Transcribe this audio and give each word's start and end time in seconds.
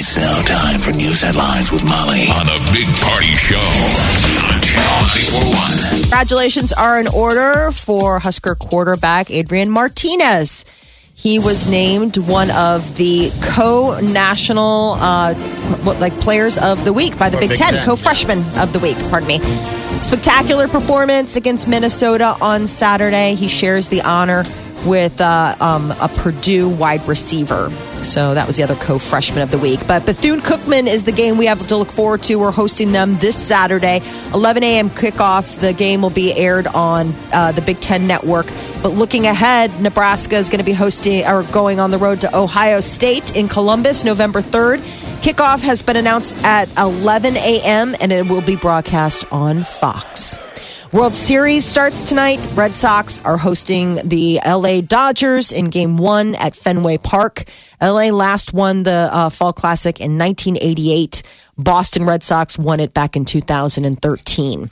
It's 0.00 0.16
now 0.16 0.42
time 0.42 0.78
for 0.78 0.92
news 0.92 1.22
headlines 1.22 1.72
with 1.72 1.82
Molly 1.82 2.28
on 2.38 2.46
the 2.46 2.70
Big 2.72 2.86
Party 3.02 3.34
Show 3.34 3.56
on 4.46 4.60
Channel 4.62 5.02
941. 5.90 6.02
Congratulations 6.02 6.72
are 6.72 7.00
in 7.00 7.08
order 7.08 7.72
for 7.72 8.20
Husker 8.20 8.54
quarterback 8.54 9.28
Adrian 9.28 9.68
Martinez. 9.68 10.64
He 11.14 11.40
was 11.40 11.66
named 11.66 12.16
one 12.16 12.52
of 12.52 12.96
the 12.96 13.32
co-national, 13.42 14.92
uh, 15.00 15.34
what, 15.82 15.98
like 15.98 16.12
players 16.20 16.58
of 16.58 16.84
the 16.84 16.92
week 16.92 17.18
by 17.18 17.28
the 17.28 17.38
Big, 17.38 17.48
Big 17.48 17.58
Ten, 17.58 17.72
Ten, 17.74 17.84
co-freshman 17.84 18.38
of 18.56 18.72
the 18.72 18.78
week. 18.78 18.96
Pardon 19.10 19.26
me. 19.26 19.40
Spectacular 20.00 20.68
performance 20.68 21.34
against 21.34 21.66
Minnesota 21.66 22.36
on 22.40 22.68
Saturday. 22.68 23.34
He 23.34 23.48
shares 23.48 23.88
the 23.88 24.02
honor 24.02 24.44
with 24.86 25.20
uh, 25.20 25.54
um, 25.60 25.90
a 26.00 26.08
Purdue 26.08 26.68
wide 26.68 27.06
receiver. 27.06 27.70
So 28.02 28.34
that 28.34 28.46
was 28.46 28.56
the 28.56 28.62
other 28.62 28.76
co-freshman 28.76 29.42
of 29.42 29.50
the 29.50 29.58
week. 29.58 29.86
But 29.86 30.06
Bethune 30.06 30.40
Cookman 30.40 30.86
is 30.86 31.04
the 31.04 31.12
game 31.12 31.36
we 31.36 31.46
have 31.46 31.66
to 31.66 31.76
look 31.76 31.90
forward 31.90 32.22
to. 32.24 32.36
We're 32.36 32.52
hosting 32.52 32.92
them 32.92 33.16
this 33.18 33.36
Saturday, 33.36 34.00
11 34.32 34.62
a.m. 34.62 34.90
kickoff. 34.90 35.58
The 35.58 35.72
game 35.72 36.02
will 36.02 36.10
be 36.10 36.32
aired 36.32 36.66
on 36.68 37.12
uh, 37.32 37.52
the 37.52 37.62
Big 37.62 37.80
Ten 37.80 38.06
Network. 38.06 38.46
But 38.82 38.90
looking 38.90 39.26
ahead, 39.26 39.80
Nebraska 39.80 40.36
is 40.36 40.48
going 40.48 40.60
to 40.60 40.64
be 40.64 40.72
hosting 40.72 41.26
or 41.26 41.42
going 41.44 41.80
on 41.80 41.90
the 41.90 41.98
road 41.98 42.20
to 42.20 42.36
Ohio 42.36 42.80
State 42.80 43.36
in 43.36 43.48
Columbus, 43.48 44.04
November 44.04 44.40
3rd. 44.40 44.78
Kickoff 45.22 45.62
has 45.62 45.82
been 45.82 45.96
announced 45.96 46.36
at 46.44 46.68
11 46.78 47.36
a.m. 47.36 47.94
and 48.00 48.12
it 48.12 48.28
will 48.28 48.42
be 48.42 48.56
broadcast 48.56 49.24
on 49.32 49.64
Fox. 49.64 50.38
World 50.90 51.14
Series 51.14 51.66
starts 51.66 52.02
tonight. 52.02 52.40
Red 52.54 52.74
Sox 52.74 53.22
are 53.22 53.36
hosting 53.36 53.96
the 54.08 54.40
LA 54.46 54.80
Dodgers 54.80 55.52
in 55.52 55.66
game 55.66 55.98
one 55.98 56.34
at 56.36 56.56
Fenway 56.56 56.96
Park. 56.96 57.44
LA 57.78 58.04
last 58.04 58.54
won 58.54 58.84
the 58.84 59.10
uh, 59.12 59.28
Fall 59.28 59.52
Classic 59.52 60.00
in 60.00 60.16
1988. 60.16 61.22
Boston 61.58 62.06
Red 62.06 62.22
Sox 62.22 62.58
won 62.58 62.80
it 62.80 62.94
back 62.94 63.16
in 63.16 63.26
2013. 63.26 64.70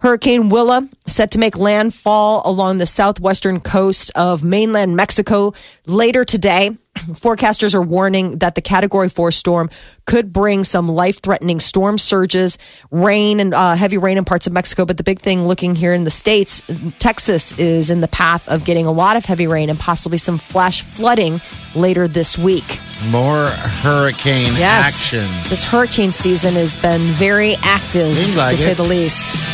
Hurricane 0.00 0.50
Willa 0.50 0.88
set 1.06 1.30
to 1.32 1.38
make 1.38 1.56
landfall 1.56 2.42
along 2.44 2.78
the 2.78 2.86
southwestern 2.86 3.60
coast 3.60 4.10
of 4.14 4.44
mainland 4.44 4.96
Mexico 4.96 5.52
later 5.86 6.24
today. 6.24 6.70
Forecasters 6.96 7.74
are 7.74 7.82
warning 7.82 8.38
that 8.38 8.54
the 8.54 8.60
Category 8.60 9.08
4 9.08 9.30
storm 9.30 9.68
could 10.06 10.32
bring 10.32 10.64
some 10.64 10.88
life 10.88 11.22
threatening 11.22 11.60
storm 11.60 11.98
surges, 11.98 12.58
rain, 12.90 13.40
and 13.40 13.52
uh, 13.54 13.74
heavy 13.74 13.98
rain 13.98 14.18
in 14.18 14.24
parts 14.24 14.46
of 14.46 14.52
Mexico. 14.52 14.84
But 14.84 14.96
the 14.96 15.04
big 15.04 15.18
thing 15.20 15.46
looking 15.46 15.74
here 15.74 15.92
in 15.94 16.04
the 16.04 16.10
States, 16.10 16.62
Texas 16.98 17.58
is 17.58 17.90
in 17.90 18.00
the 18.00 18.08
path 18.08 18.48
of 18.48 18.64
getting 18.64 18.86
a 18.86 18.92
lot 18.92 19.16
of 19.16 19.24
heavy 19.24 19.46
rain 19.46 19.70
and 19.70 19.78
possibly 19.78 20.18
some 20.18 20.38
flash 20.38 20.82
flooding 20.82 21.40
later 21.74 22.06
this 22.08 22.38
week. 22.38 22.80
More 23.04 23.46
hurricane 23.48 24.54
Yes. 24.56 25.02
action. 25.02 25.28
This 25.50 25.64
hurricane 25.64 26.12
season 26.12 26.54
has 26.54 26.76
been 26.76 27.00
very 27.12 27.56
active, 27.62 28.36
like 28.36 28.50
to 28.50 28.56
say 28.56 28.72
the 28.74 28.82
least. 28.84 29.44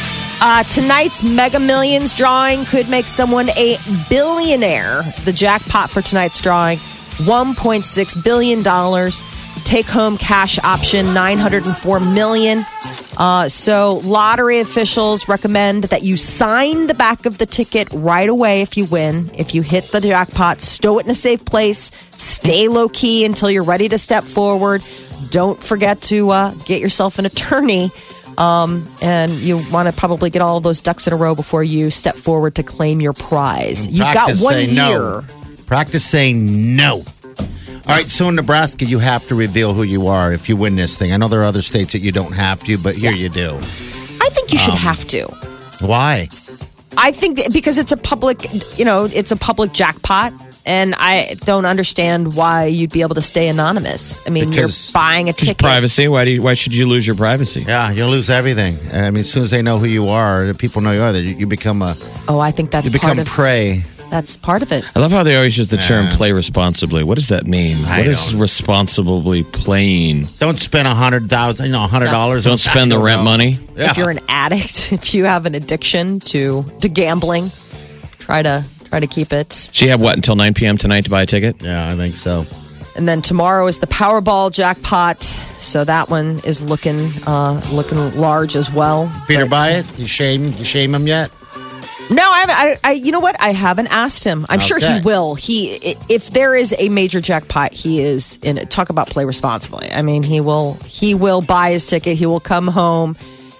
Uh, 0.45 0.65
tonight's 0.65 1.23
Mega 1.23 1.61
Millions 1.61 2.15
drawing 2.15 2.65
could 2.65 2.89
make 2.89 3.07
someone 3.07 3.49
a 3.51 3.77
billionaire. 4.11 5.05
The 5.25 5.33
jackpot 5.33 5.89
for 5.89 6.03
tonight's 6.03 6.41
drawing, 6.41 6.79
$1.6 6.79 8.25
billion. 8.25 9.13
Take 9.63 9.87
home 9.87 10.17
cash 10.17 10.59
option, 10.65 11.15
904 11.15 12.01
million. 12.01 12.65
Uh, 13.17 13.49
so, 13.49 14.01
lottery 14.03 14.59
officials 14.59 15.29
recommend 15.29 15.85
that 15.85 16.03
you 16.03 16.17
sign 16.17 16.89
the 16.89 16.95
back 16.95 17.25
of 17.25 17.39
the 17.39 17.47
ticket 17.47 17.87
right 17.93 18.29
away 18.29 18.63
if 18.63 18.77
you 18.77 18.87
win. 18.87 19.31
If 19.39 19.55
you 19.55 19.63
hit 19.63 19.93
the 19.93 20.01
jackpot, 20.01 20.61
stow 20.61 20.99
it 20.99 21.05
in 21.05 21.11
a 21.13 21.15
safe 21.15 21.45
place, 21.45 21.93
stay 22.17 22.67
low 22.67 22.89
key 22.89 23.25
until 23.25 23.49
you're 23.49 23.63
ready 23.63 23.89
to 23.91 23.97
step 23.97 24.25
forward. 24.25 24.83
Don't 25.31 25.63
forget 25.63 26.01
to 26.03 26.31
uh, 26.31 26.55
get 26.65 26.81
yourself 26.81 27.21
an 27.21 27.27
attorney. 27.27 27.91
Um, 28.39 28.89
and 29.03 29.33
you 29.33 29.61
want 29.71 29.89
to 29.89 29.93
probably 29.95 30.31
get 30.31 30.43
all 30.43 30.57
of 30.57 30.63
those 30.63 30.81
ducks 30.81 31.07
in 31.07 31.13
a 31.13 31.17
row 31.17 31.35
before 31.35 31.63
you 31.63 31.91
step 31.91 32.15
forward 32.17 32.55
to 32.57 32.63
claim 32.63 33.01
your 33.01 33.13
prize. 33.13 33.87
You've 33.89 34.13
got 34.15 34.37
one 34.39 34.59
year. 34.61 34.75
No. 34.77 35.23
Practice 35.67 36.05
saying 36.05 36.77
no. 36.77 37.03
All 37.85 37.89
right, 37.97 38.09
so 38.09 38.29
in 38.29 38.37
Nebraska, 38.37 38.85
you 38.85 39.01
have 39.01 39.27
to 39.29 39.35
reveal 39.35 39.75
who 39.75 39.83
you 39.83 40.07
are 40.07 40.33
if 40.33 40.49
you 40.49 40.57
win 40.57 40.77
this 40.77 40.97
thing. 40.99 41.13
I 41.13 41.17
know 41.17 41.27
there 41.29 41.41
are 41.41 41.45
other 41.47 41.63
states 41.63 41.93
that 41.95 41.99
you 42.01 42.13
don't 42.13 42.33
have 42.33 42.63
to, 42.65 42.79
but 42.79 42.95
here 42.95 43.13
you 43.13 43.29
do. 43.29 43.55
I 43.57 44.29
think 44.31 44.53
you 44.53 44.59
Um, 44.61 44.65
should 44.65 44.75
have 44.75 45.05
to. 45.09 45.25
Why? 45.81 46.29
I 46.97 47.11
think 47.11 47.41
because 47.53 47.79
it's 47.79 47.91
a 47.91 47.97
public, 47.97 48.47
you 48.79 48.85
know, 48.85 49.07
it's 49.13 49.33
a 49.33 49.37
public 49.37 49.73
jackpot. 49.73 50.33
And 50.65 50.95
I 50.97 51.35
don't 51.45 51.65
understand 51.67 52.37
why 52.37 52.67
you'd 52.67 52.93
be 52.93 53.03
able 53.03 53.17
to 53.17 53.23
stay 53.23 53.49
anonymous. 53.49 54.21
I 54.27 54.31
mean, 54.31 54.49
Because- 54.51 54.91
you're 54.91 54.93
buying 55.01 55.29
a 55.29 55.33
Just 55.33 55.47
ticket. 55.47 55.59
privacy. 55.59 56.07
Why 56.09 56.25
do 56.25 56.31
you, 56.31 56.43
why 56.43 56.55
should 56.55 56.73
you 56.75 56.87
lose 56.87 57.05
your 57.07 57.17
privacy? 57.17 57.65
Yeah, 57.67 57.91
you'll 57.91 58.11
lose 58.11 58.31
everything. 58.31 58.79
I 58.95 59.11
mean, 59.11 59.21
as 59.21 59.31
soon 59.31 59.43
as 59.43 59.51
they 59.51 59.63
know 59.63 59.79
who 59.79 59.87
you 59.87 60.09
are, 60.09 60.47
the 60.47 60.55
people 60.55 60.81
know 60.81 60.93
you 60.93 61.03
are, 61.03 61.13
that 61.13 61.23
you, 61.23 61.35
you 61.37 61.47
become 61.47 61.83
a 61.83 61.95
Oh, 62.29 62.39
I 62.39 62.53
think 62.53 62.71
that's 62.71 62.87
you 62.87 62.93
part 62.99 63.15
become 63.15 63.19
of 63.19 63.27
prey. 63.27 63.83
that's 64.11 64.37
part 64.37 64.63
of 64.63 64.71
it. 64.71 64.85
I 64.95 65.01
love 65.01 65.11
how 65.11 65.25
they 65.25 65.35
always 65.37 65.59
use 65.59 65.67
the 65.69 65.79
term 65.79 66.05
Yeah. 66.07 66.17
"play 66.17 66.31
responsibly." 66.33 67.03
What 67.03 67.17
does 67.17 67.29
that 67.29 67.47
mean? 67.49 67.79
I 67.87 67.99
what 67.99 68.07
is 68.07 68.31
don't- 68.31 68.41
responsibly 68.41 69.43
playing? 69.43 70.29
Don't 70.39 70.61
spend 70.61 70.87
a 70.87 70.95
hundred 70.95 71.29
thousand, 71.29 71.67
you 71.67 71.73
know, 71.73 71.83
a 71.85 71.89
hundred 71.89 72.11
dollars. 72.13 72.45
Don't 72.45 72.59
spend 72.61 72.93
the 72.93 72.99
rent 72.99 73.25
money. 73.25 73.59
Yeah. 73.77 73.91
If 73.91 73.97
you're 73.97 74.11
an 74.11 74.21
addict, 74.29 74.93
if 74.99 75.13
you 75.15 75.25
have 75.25 75.45
an 75.47 75.55
addiction 75.57 76.21
to 76.21 76.65
to 76.83 76.89
gambling, 76.89 77.51
try 78.19 78.43
to 78.43 78.65
try 78.93 79.01
to 79.01 79.07
keep 79.07 79.33
it. 79.33 79.51
So 79.53 79.87
you 79.87 79.91
have 79.91 80.03
what 80.03 80.17
until 80.17 80.37
9 80.37 80.53
p.m. 80.53 80.77
tonight 80.77 81.05
to 81.05 81.11
buy 81.11 81.23
a 81.23 81.27
ticket? 81.27 81.63
yeah, 81.63 81.89
I 81.91 81.97
think 81.97 82.15
so. 82.15 82.45
And 82.95 83.09
then 83.09 83.23
tomorrow 83.23 83.67
is 83.69 83.79
the 83.79 83.87
Powerball 83.87 84.53
jackpot, 84.53 85.23
so 85.23 85.83
that 85.85 86.11
one 86.11 86.41
is 86.45 86.61
looking 86.61 87.11
uh, 87.27 87.59
looking 87.73 88.15
large 88.19 88.55
as 88.55 88.71
well. 88.71 89.11
Peter, 89.27 89.47
But- 89.47 89.51
buy 89.51 89.71
it. 89.71 89.99
You 89.99 90.05
shame, 90.07 90.53
you 90.59 90.65
shame 90.65 90.95
him 90.95 91.07
yet? 91.07 91.35
No, 92.11 92.23
I, 92.29 92.41
haven't- 92.41 92.81
I, 92.85 92.91
I, 92.91 92.93
you 92.93 93.13
know 93.13 93.21
what? 93.21 93.41
I 93.41 93.53
haven't 93.55 93.87
asked 93.87 94.25
him. 94.25 94.45
I'm 94.51 94.61
sure 94.61 94.79
he 94.79 95.01
will. 95.03 95.35
He, 95.37 95.79
if 96.11 96.31
there 96.33 96.55
is 96.55 96.75
a 96.79 96.91
major 96.91 97.23
jackpot, 97.23 97.73
he 97.73 98.01
is 98.03 98.39
in 98.43 98.59
it. 98.59 98.69
Talk 98.69 98.91
about 98.91 99.09
play 99.09 99.25
responsibly. 99.25 99.89
I 99.91 100.03
mean, 100.03 100.23
he 100.23 100.43
will, 100.43 100.75
he 100.85 101.15
will 101.15 101.41
buy 101.41 101.71
his 101.71 101.87
ticket. 101.89 102.19
He 102.19 102.27
will 102.27 102.41
come 102.41 102.67
home 102.67 103.17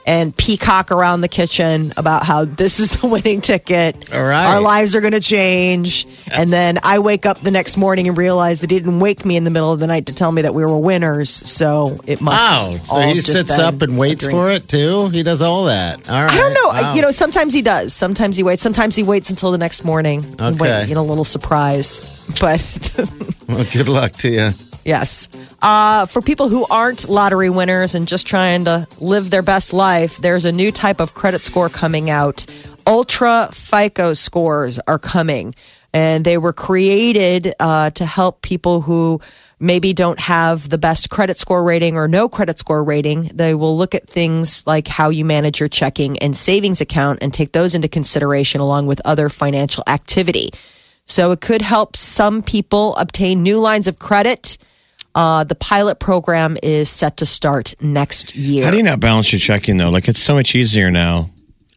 and 0.07 0.37
peacock 0.37 0.91
around 0.91 1.21
the 1.21 1.29
kitchen 1.29 1.93
about 1.97 2.25
how 2.27 2.45
this 2.45 2.81
is 2.81 3.01
the 3.01 3.07
winning 3.09 3.41
ticket. 3.41 4.13
All 4.15 4.23
right. 4.23 4.55
Our 4.55 4.61
lives 4.61 4.97
are 4.97 5.01
going 5.01 5.13
to 5.13 5.21
change. 5.21 6.07
And 6.31 6.53
then 6.53 6.79
I 6.83 6.99
wake 6.99 7.27
up 7.27 7.39
the 7.41 7.51
next 7.51 7.77
morning 7.77 8.09
and 8.09 8.17
realize 8.17 8.61
they 8.61 8.67
didn't 8.67 9.01
wake 9.01 9.25
me 9.25 9.37
in 9.37 9.45
the 9.45 9.51
middle 9.51 9.73
of 9.73 9.81
the 9.81 9.87
night 9.87 10.07
to 10.07 10.15
tell 10.15 10.33
me 10.33 10.43
that 10.43 10.55
we 10.55 10.65
were 10.65 10.79
winners. 10.79 11.31
So 11.31 11.99
it 12.07 12.21
must. 12.21 12.67
Wow. 12.67 12.77
So 12.83 13.01
he 13.01 13.21
sits 13.21 13.59
up 13.59 13.83
and 13.83 13.99
waits 13.99 14.29
for 14.29 14.51
it 14.51 14.69
too. 14.69 15.09
He 15.09 15.23
does 15.23 15.43
all 15.43 15.67
that. 15.67 16.09
All 16.09 16.23
right. 16.23 16.31
I 16.31 16.37
don't 16.37 16.55
know. 16.55 16.69
Wow. 16.83 16.93
You 16.95 17.03
know, 17.03 17.11
sometimes 17.11 17.53
he 17.55 17.63
does. 17.63 17.93
Sometimes 17.93 18.37
he 18.37 18.43
waits. 18.43 18.63
Sometimes 18.63 18.97
he 18.97 19.03
waits 19.03 19.31
until 19.31 19.53
the 19.53 19.59
next 19.59 19.85
morning. 19.85 20.25
Okay. 20.41 20.57
Wait, 20.59 20.89
get 20.89 20.97
a 20.97 21.03
little 21.03 21.25
surprise. 21.25 22.01
But 22.41 22.61
Well, 23.49 23.65
good 23.73 23.89
luck 23.89 24.13
to 24.13 24.31
you. 24.31 24.51
Yes, 24.85 25.29
uh, 25.63 26.07
for 26.07 26.23
people 26.23 26.49
who 26.49 26.67
aren't 26.71 27.09
lottery 27.09 27.51
winners 27.51 27.95
and 27.95 28.09
just 28.09 28.27
trying 28.27 28.65
to 28.65 28.87
live 29.01 29.31
their 29.31 29.43
best 29.43 29.73
life, 29.73 30.19
there's 30.19 30.45
a 30.45 30.53
new 30.53 30.73
type 30.73 31.01
of 31.01 31.15
credit 31.15 31.45
score 31.45 31.69
coming 31.69 32.11
out. 32.11 32.47
Ultra 32.87 33.49
FICO 33.53 34.13
scores 34.13 34.79
are 34.87 34.99
coming, 34.99 35.55
and 35.93 36.25
they 36.25 36.39
were 36.39 36.53
created 36.53 37.55
uh, 37.61 37.91
to 37.91 38.05
help 38.05 38.43
people 38.43 38.81
who 38.81 39.21
maybe 39.61 39.93
don't 39.93 40.19
have 40.19 40.69
the 40.69 40.79
best 40.79 41.09
credit 41.09 41.37
score 41.37 41.63
rating 41.63 41.97
or 41.97 42.09
no 42.09 42.29
credit 42.29 42.59
score 42.59 42.83
rating. 42.83 43.31
They 43.33 43.55
will 43.55 43.77
look 43.77 43.95
at 43.95 44.09
things 44.09 44.67
like 44.67 44.89
how 44.89 45.11
you 45.11 45.25
manage 45.25 45.61
your 45.61 45.69
checking 45.69 46.19
and 46.19 46.37
savings 46.37 46.81
account 46.81 47.21
and 47.23 47.33
take 47.33 47.53
those 47.53 47.75
into 47.75 47.89
consideration 47.89 48.61
along 48.61 48.87
with 48.87 49.01
other 49.05 49.29
financial 49.29 49.85
activity. 49.87 50.51
So 51.07 51.31
it 51.31 51.41
could 51.41 51.63
help 51.63 51.95
some 51.95 52.43
people 52.43 52.97
obtain 52.97 53.43
new 53.43 53.61
lines 53.61 53.87
of 53.87 53.99
credit. 53.99 54.59
Uh, 55.15 55.45
the 55.45 55.55
pilot 55.55 55.99
program 55.99 56.57
is 56.63 56.89
set 56.89 57.19
to 57.19 57.27
start 57.27 57.75
next 57.81 58.35
year. 58.35 58.65
How 58.65 58.71
do 58.71 58.79
you 58.79 58.83
not 58.83 59.01
balance 59.01 59.33
your 59.33 59.41
checking 59.41 59.77
though? 59.77 59.91
Like 59.91 60.09
it's 60.09 60.19
so 60.21 60.35
much 60.35 60.55
easier 60.55 60.91
now 60.91 61.31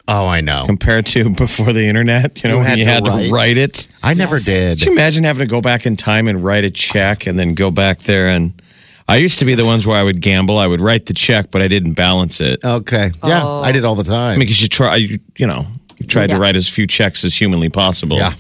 Oh, 0.08 0.28
I 0.28 0.40
know. 0.42 0.66
compared 0.66 1.06
to 1.08 1.30
before 1.36 1.74
the 1.74 1.86
internet. 1.86 2.44
You 2.44 2.50
know, 2.50 2.56
You 2.56 2.60
when 2.62 2.68
had 2.70 2.78
you 2.80 2.86
to 2.86 2.92
had 2.92 3.08
write. 3.08 3.28
to 3.28 3.34
write 3.34 3.58
it. 3.58 3.88
I 4.04 4.14
never 4.14 4.40
did. 4.40 4.78
Could 4.80 4.86
you 4.86 4.92
imagine 4.94 5.24
having 5.26 5.46
to 5.46 5.50
go 5.52 5.60
back 5.62 5.86
in 5.86 5.96
time 5.98 6.28
and 6.30 6.44
write 6.46 6.64
a 6.64 6.70
check 6.72 7.28
and 7.28 7.38
then 7.38 7.56
go 7.56 7.72
back 7.72 8.00
there 8.00 8.28
and 8.30 8.54
I 9.08 9.18
used 9.18 9.38
to 9.40 9.46
be 9.46 9.54
the 9.54 9.66
ones 9.66 9.86
where 9.86 9.98
I 9.98 10.02
would 10.04 10.20
gamble. 10.22 10.58
I 10.58 10.66
would 10.66 10.82
write 10.82 11.06
the 11.06 11.14
check, 11.14 11.52
but 11.52 11.62
I 11.62 11.68
didn't 11.68 11.94
balance 11.94 12.42
it. 12.42 12.64
Okay. 12.64 13.12
Yeah, 13.24 13.46
I 13.48 13.72
did 13.72 13.84
all 13.86 13.94
the 13.96 14.04
time. 14.04 14.16
I 14.16 14.32
mean, 14.32 14.40
because 14.40 14.62
you 14.64 14.68
try, 14.68 14.96
you, 14.96 15.20
you 15.38 15.46
know, 15.46 15.68
you 16.00 16.08
tried 16.08 16.30
Yeah. 16.32 16.38
to 16.38 16.42
write 16.42 16.56
as 16.56 16.68
few 16.70 16.88
checks 16.88 17.24
as 17.24 17.38
humanly 17.40 17.70
possible. 17.70 18.18
yeah. 18.18 18.34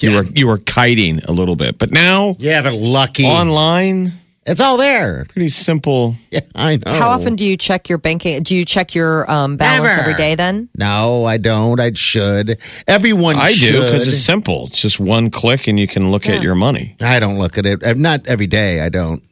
You 0.00 0.10
Yeah. 0.10 0.16
were 0.16 0.24
you 0.34 0.46
were 0.48 0.58
kiting 0.58 1.20
a 1.20 1.32
little 1.32 1.56
bit, 1.56 1.78
but 1.78 1.90
now 1.92 2.36
Yeah, 2.38 2.60
but 2.62 2.74
lucky. 2.74 3.24
online, 3.24 4.12
it's 4.46 4.60
all 4.60 4.76
there. 4.76 5.24
pretty 5.28 5.48
simple. 5.48 6.14
Yeah, 6.30 6.40
I 6.54 6.76
know. 6.84 6.92
How 6.92 7.10
often 7.10 7.36
do 7.36 7.44
you 7.44 7.56
check 7.56 7.88
your 7.88 7.98
banking? 7.98 8.42
Do 8.42 8.56
you 8.56 8.64
check 8.64 8.94
your 8.94 9.30
um, 9.30 9.56
balance 9.56 9.96
Never. 9.96 10.00
every 10.00 10.14
day 10.14 10.34
then? 10.34 10.68
No, 10.76 11.24
I 11.24 11.36
don't. 11.36 11.78
I 11.78 11.92
should. 11.92 12.58
Everyone 12.88 13.36
I 13.36 13.52
do 13.52 13.72
because 13.82 14.08
it's 14.08 14.18
simple. 14.18 14.66
It's 14.66 14.82
just 14.82 14.98
one 14.98 15.30
click, 15.30 15.68
and 15.68 15.78
you 15.78 15.86
can 15.86 16.10
look 16.10 16.28
at 16.28 16.42
your 16.42 16.56
money. 16.56 16.96
I 17.00 17.20
don't 17.20 17.38
look 17.38 17.56
at 17.56 17.66
it. 17.66 17.84
Uh, 17.84 17.94
Not 17.94 18.28
every 18.28 18.48
day. 18.48 18.80
I 18.80 18.88
don't. 18.88 19.22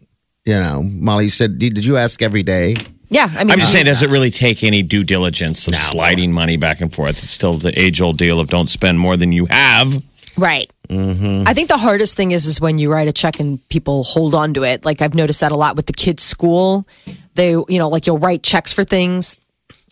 You 0.44 0.54
know, 0.54 0.82
Molly 0.82 1.28
said, 1.28 1.58
did 1.58 1.74
did 1.74 1.84
you 1.84 1.96
ask 1.96 2.22
every 2.22 2.42
day? 2.44 2.74
Yeah, 3.10 3.28
I 3.36 3.44
mean, 3.44 3.50
I'm 3.50 3.58
just 3.58 3.72
saying, 3.72 3.84
does 3.86 4.02
it 4.02 4.08
really 4.10 4.30
take 4.30 4.64
any 4.64 4.82
due 4.82 5.04
diligence 5.04 5.68
of 5.68 5.74
sliding 5.74 6.32
money 6.32 6.56
back 6.56 6.80
and 6.80 6.92
forth? 6.92 7.22
It's 7.22 7.30
still 7.30 7.54
the 7.54 7.78
age 7.78 8.00
old 8.00 8.16
deal 8.16 8.40
of 8.40 8.48
don't 8.48 8.70
spend 8.70 8.98
more 8.98 9.16
than 9.18 9.32
you 9.32 9.46
have. 9.50 10.02
Right. 10.36 10.72
Mm-hmm. 10.88 11.44
I 11.46 11.54
think 11.54 11.68
the 11.68 11.76
hardest 11.78 12.16
thing 12.16 12.32
is 12.32 12.46
is 12.46 12.60
when 12.60 12.78
you 12.78 12.92
write 12.92 13.08
a 13.08 13.12
check 13.12 13.40
and 13.40 13.66
people 13.68 14.02
hold 14.02 14.34
on 14.34 14.54
to 14.54 14.64
it. 14.64 14.84
Like 14.84 15.02
I've 15.02 15.14
noticed 15.14 15.40
that 15.40 15.52
a 15.52 15.56
lot 15.56 15.76
with 15.76 15.86
the 15.86 15.92
kids' 15.92 16.22
school. 16.22 16.86
They, 17.34 17.50
you 17.50 17.78
know, 17.78 17.88
like 17.88 18.06
you'll 18.06 18.18
write 18.18 18.42
checks 18.42 18.72
for 18.72 18.84
things, 18.84 19.38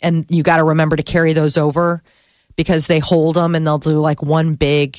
and 0.02 0.26
you 0.28 0.42
got 0.42 0.56
to 0.58 0.64
remember 0.64 0.96
to 0.96 1.02
carry 1.02 1.32
those 1.32 1.56
over 1.56 2.02
because 2.56 2.86
they 2.86 2.98
hold 2.98 3.36
them 3.36 3.54
and 3.54 3.66
they'll 3.66 3.78
do 3.78 3.98
like 4.00 4.22
one 4.22 4.54
big 4.54 4.96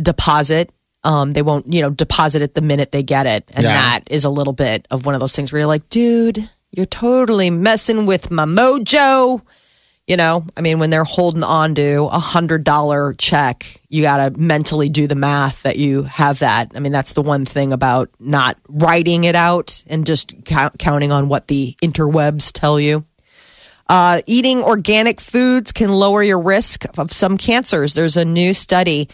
deposit. 0.00 0.70
Um, 1.02 1.32
they 1.34 1.42
won't, 1.42 1.66
you 1.72 1.82
know, 1.82 1.90
deposit 1.90 2.40
it 2.42 2.54
the 2.54 2.62
minute 2.62 2.90
they 2.92 3.02
get 3.02 3.26
it, 3.26 3.44
and 3.54 3.62
Yeah. 3.64 3.74
that 3.74 4.00
is 4.10 4.24
a 4.24 4.30
little 4.30 4.52
bit 4.54 4.86
of 4.90 5.04
one 5.04 5.14
of 5.14 5.20
those 5.20 5.34
things 5.36 5.52
where 5.52 5.60
you're 5.60 5.66
like, 5.66 5.88
dude, 5.90 6.48
you're 6.70 6.86
totally 6.86 7.50
messing 7.50 8.06
with 8.06 8.30
my 8.30 8.44
mojo. 8.44 9.42
You 10.06 10.18
know, 10.18 10.44
I 10.54 10.60
mean, 10.60 10.80
when 10.80 10.90
they're 10.90 11.02
holding 11.02 11.42
on 11.42 11.74
to 11.76 12.04
a 12.04 12.18
hundred 12.18 12.62
dollar 12.62 13.14
check, 13.14 13.64
you 13.88 14.02
got 14.02 14.18
to 14.34 14.38
mentally 14.38 14.90
do 14.90 15.06
the 15.06 15.14
math 15.14 15.62
that 15.62 15.78
you 15.78 16.02
have 16.02 16.40
that. 16.40 16.72
I 16.76 16.80
mean, 16.80 16.92
that's 16.92 17.14
the 17.14 17.22
one 17.22 17.46
thing 17.46 17.72
about 17.72 18.10
not 18.20 18.58
writing 18.68 19.24
it 19.24 19.34
out 19.34 19.82
and 19.88 20.04
just 20.04 20.44
count, 20.44 20.78
counting 20.78 21.10
on 21.10 21.30
what 21.30 21.48
the 21.48 21.74
interwebs 21.82 22.52
tell 22.52 22.78
you. 22.78 23.06
Uh, 23.88 24.20
eating 24.26 24.62
organic 24.62 25.20
foods 25.20 25.72
can 25.72 25.90
lower 25.90 26.22
your 26.22 26.40
risk 26.40 26.84
of 26.98 27.10
some 27.10 27.38
cancers. 27.38 27.94
There's 27.94 28.18
a 28.18 28.24
new 28.26 28.52
study 28.52 29.08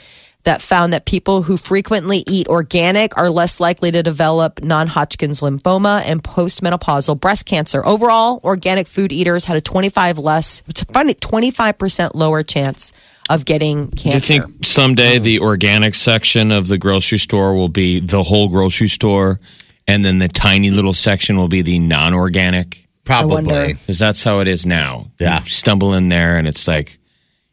that 0.45 0.63
found 0.63 0.93
that 0.93 1.05
people 1.05 1.43
who 1.43 1.57
frequently 1.57 2.25
eat 2.27 2.49
organic 2.49 3.17
are 3.17 3.31
less 3.31 3.61
likely 3.61 3.91
to 3.91 4.03
develop 4.03 4.63
non-Hodgkin's 4.63 5.41
lymphoma 5.41 6.03
and 6.07 6.23
postmenopausal 6.23 7.21
breast 7.21 7.47
cancer. 7.47 7.85
Overall, 7.85 8.41
organic 8.43 8.87
food 8.87 9.13
eaters 9.13 9.45
had 9.45 9.57
a 9.57 9.61
25 9.61 10.19
less, 10.19 10.63
25% 10.63 12.15
lower 12.15 12.43
chance 12.43 12.93
of 13.29 13.45
getting 13.45 13.87
Do 13.89 14.11
you 14.11 14.21
think 14.21 14.45
someday 14.65 15.19
hmm. 15.19 15.23
the 15.23 15.41
organic 15.41 15.95
section 15.95 16.51
of 16.51 16.69
the 16.69 16.79
grocery 16.79 17.19
store 17.19 17.55
will 17.55 17.69
be 17.69 18.01
the 18.01 18.23
whole 18.23 18.49
grocery 18.49 18.89
store, 18.89 19.41
and 19.87 20.05
then 20.05 20.19
the 20.19 20.29
tiny 20.29 20.71
little 20.71 20.95
section 20.95 21.37
will 21.37 21.49
be 21.49 21.63
the 21.63 21.79
non-organic? 21.79 22.87
Probably. 23.05 23.35
wonder. 23.35 23.67
Because 23.69 23.99
that's 23.99 24.23
how 24.25 24.41
it 24.41 24.49
is 24.49 24.67
now. 24.67 25.11
Yeah. 25.19 25.43
You 25.43 25.51
stumble 25.51 25.95
in 25.95 26.09
there, 26.09 26.39
and 26.39 26.47
it's 26.47 26.67
like 26.67 26.99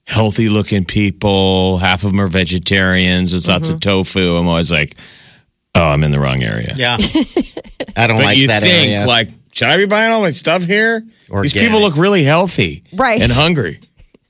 healthy 0.08 0.50
looking 0.50 0.86
people. 0.86 1.78
Half 1.78 2.04
of 2.04 2.12
them 2.12 2.22
are 2.22 2.28
vegetarians. 2.28 3.32
There's 3.32 3.48
lots 3.48 3.70
of 3.70 3.76
mm-hmm. 3.80 3.90
tofu. 3.90 4.36
I'm 4.38 4.48
always 4.48 4.72
like, 4.72 4.96
oh, 5.76 5.90
I'm 5.90 6.04
in 6.04 6.12
the 6.12 6.20
wrong 6.20 6.42
area. 6.42 6.74
Yeah. 6.76 6.98
I 7.96 8.08
don't 8.08 8.18
But 8.18 8.26
like 8.26 8.38
you 8.38 8.48
that 8.48 8.62
think 8.62 8.90
area. 8.92 9.06
like, 9.06 9.30
should 9.52 9.68
I 9.68 9.78
be 9.78 9.86
buying 9.86 10.12
all 10.12 10.22
my 10.22 10.32
stuff 10.32 10.64
here? 10.64 11.02
These 11.02 11.30
Organic. 11.30 11.68
people 11.68 11.82
look 11.82 11.98
really 11.98 12.24
healthy, 12.24 12.84
Right. 12.94 13.22
and 13.22 13.32
hungry. 13.32 13.80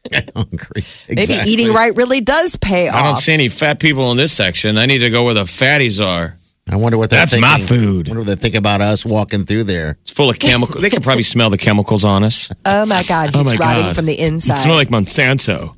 hungry. 0.35 0.83
Maybe 1.09 1.33
eating 1.45 1.73
right 1.73 1.93
really 1.95 2.21
does 2.21 2.55
pay 2.55 2.87
off. 2.87 2.95
I 2.95 2.99
don't 2.99 3.11
off. 3.11 3.19
see 3.19 3.33
any 3.33 3.49
fat 3.49 3.79
people 3.79 4.09
in 4.11 4.17
this 4.17 4.31
section. 4.31 4.77
I 4.77 4.85
need 4.85 4.99
to 4.99 5.09
go 5.09 5.25
where 5.25 5.33
the 5.33 5.43
fatties 5.43 6.03
are. 6.03 6.36
I 6.69 6.75
wonder 6.75 6.97
what 6.97 7.09
That's 7.09 7.31
thinking. 7.31 7.49
my 7.49 7.59
food. 7.59 8.07
I 8.07 8.11
wonder 8.11 8.21
what 8.21 8.27
they 8.27 8.35
think 8.41 8.55
about 8.55 8.81
us 8.81 9.05
walking 9.05 9.45
through 9.45 9.63
there. 9.65 9.97
It's 10.03 10.11
full 10.11 10.29
of 10.29 10.37
chemicals. 10.39 10.81
they 10.81 10.89
can 10.89 11.01
probably 11.01 11.23
smell 11.35 11.49
the 11.49 11.57
chemicals 11.57 12.03
on 12.03 12.23
us. 12.23 12.49
Oh 12.65 12.85
my 12.85 13.03
God, 13.07 13.31
Oh 13.33 13.39
he's 13.39 13.47
my 13.47 13.55
rotting 13.57 13.83
God. 13.83 13.95
from 13.95 14.05
the 14.05 14.13
It 14.19 14.31
inside. 14.31 14.55
smells 14.57 14.77
like 14.77 14.89
Monsanto. 14.89 15.75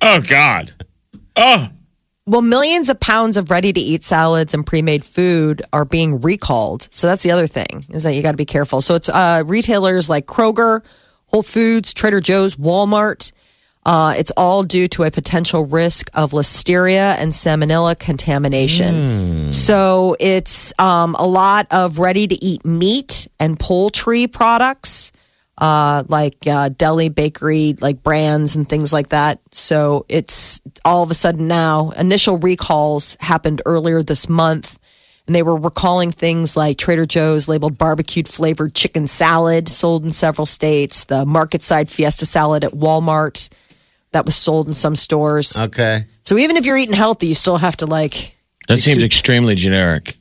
Oh 0.00 0.20
God. 0.20 0.72
Oh. 1.36 1.68
Well, 2.24 2.40
millions 2.42 2.88
of 2.88 3.00
pounds 3.00 3.36
of 3.36 3.50
ready 3.50 3.72
to 3.72 3.80
eat 3.80 4.04
salads 4.04 4.54
and 4.54 4.64
pre 4.64 4.80
made 4.80 5.04
food 5.04 5.60
are 5.72 5.84
being 5.84 6.20
recalled. 6.20 6.88
So 6.94 7.08
that's 7.08 7.24
the 7.24 7.32
other 7.32 7.46
thing 7.48 7.84
is 7.90 8.04
that 8.04 8.14
you 8.14 8.22
got 8.22 8.30
to 8.30 8.36
be 8.36 8.44
careful. 8.44 8.80
So 8.80 8.94
it's 8.94 9.08
uh, 9.08 9.42
retailers 9.44 10.08
like 10.08 10.26
Kroger, 10.26 10.84
Whole 11.26 11.42
Foods, 11.42 11.92
Trader 11.92 12.20
Joe's, 12.20 12.54
Walmart. 12.56 13.32
Uh, 13.84 14.14
it's 14.16 14.30
all 14.36 14.62
due 14.62 14.86
to 14.86 15.02
a 15.02 15.10
potential 15.10 15.66
risk 15.66 16.08
of 16.14 16.30
listeria 16.30 17.16
and 17.18 17.32
salmonella 17.32 17.98
contamination. 17.98 18.94
So 19.52 20.16
it's 20.20 20.72
um, 20.78 21.16
a 21.18 21.26
lot 21.26 21.66
of 21.72 21.98
ready 21.98 22.28
to 22.28 22.34
eat 22.44 22.64
meat 22.64 23.26
and 23.40 23.58
poultry 23.58 24.28
products 24.28 25.10
uh, 25.58 26.02
like 26.08 26.46
uh, 26.46 26.70
deli, 26.70 27.08
bakery, 27.08 27.74
like 27.80 28.02
brands 28.02 28.56
and 28.56 28.68
things 28.68 28.92
like 28.92 29.08
that. 29.08 29.40
So 29.54 30.06
it's 30.08 30.60
all 30.84 31.02
of 31.02 31.10
a 31.10 31.14
sudden 31.14 31.46
now. 31.46 31.90
Initial 31.90 32.38
recalls 32.38 33.16
happened 33.20 33.62
earlier 33.66 34.02
this 34.02 34.28
month, 34.28 34.78
and 35.26 35.36
they 35.36 35.42
were 35.42 35.56
recalling 35.56 36.10
things 36.10 36.56
like 36.56 36.78
Trader 36.78 37.06
Joe's 37.06 37.48
labeled 37.48 37.78
barbecued 37.78 38.26
flavored 38.26 38.74
chicken 38.74 39.06
salad 39.06 39.68
sold 39.68 40.04
in 40.04 40.10
several 40.10 40.46
states, 40.46 41.04
the 41.04 41.24
market 41.24 41.62
side 41.62 41.88
fiesta 41.88 42.26
salad 42.26 42.64
at 42.64 42.72
Walmart 42.72 43.48
that 44.12 44.24
was 44.24 44.34
sold 44.34 44.68
in 44.68 44.74
some 44.74 44.96
stores. 44.96 45.60
Okay. 45.60 46.06
So 46.22 46.38
even 46.38 46.56
if 46.56 46.64
you're 46.64 46.76
eating 46.76 46.94
healthy, 46.94 47.28
you 47.28 47.34
still 47.34 47.56
have 47.58 47.76
to 47.78 47.86
like 47.86 48.36
That 48.68 48.78
seems 48.78 49.02
extremely 49.02 49.54
generic. 49.54 50.16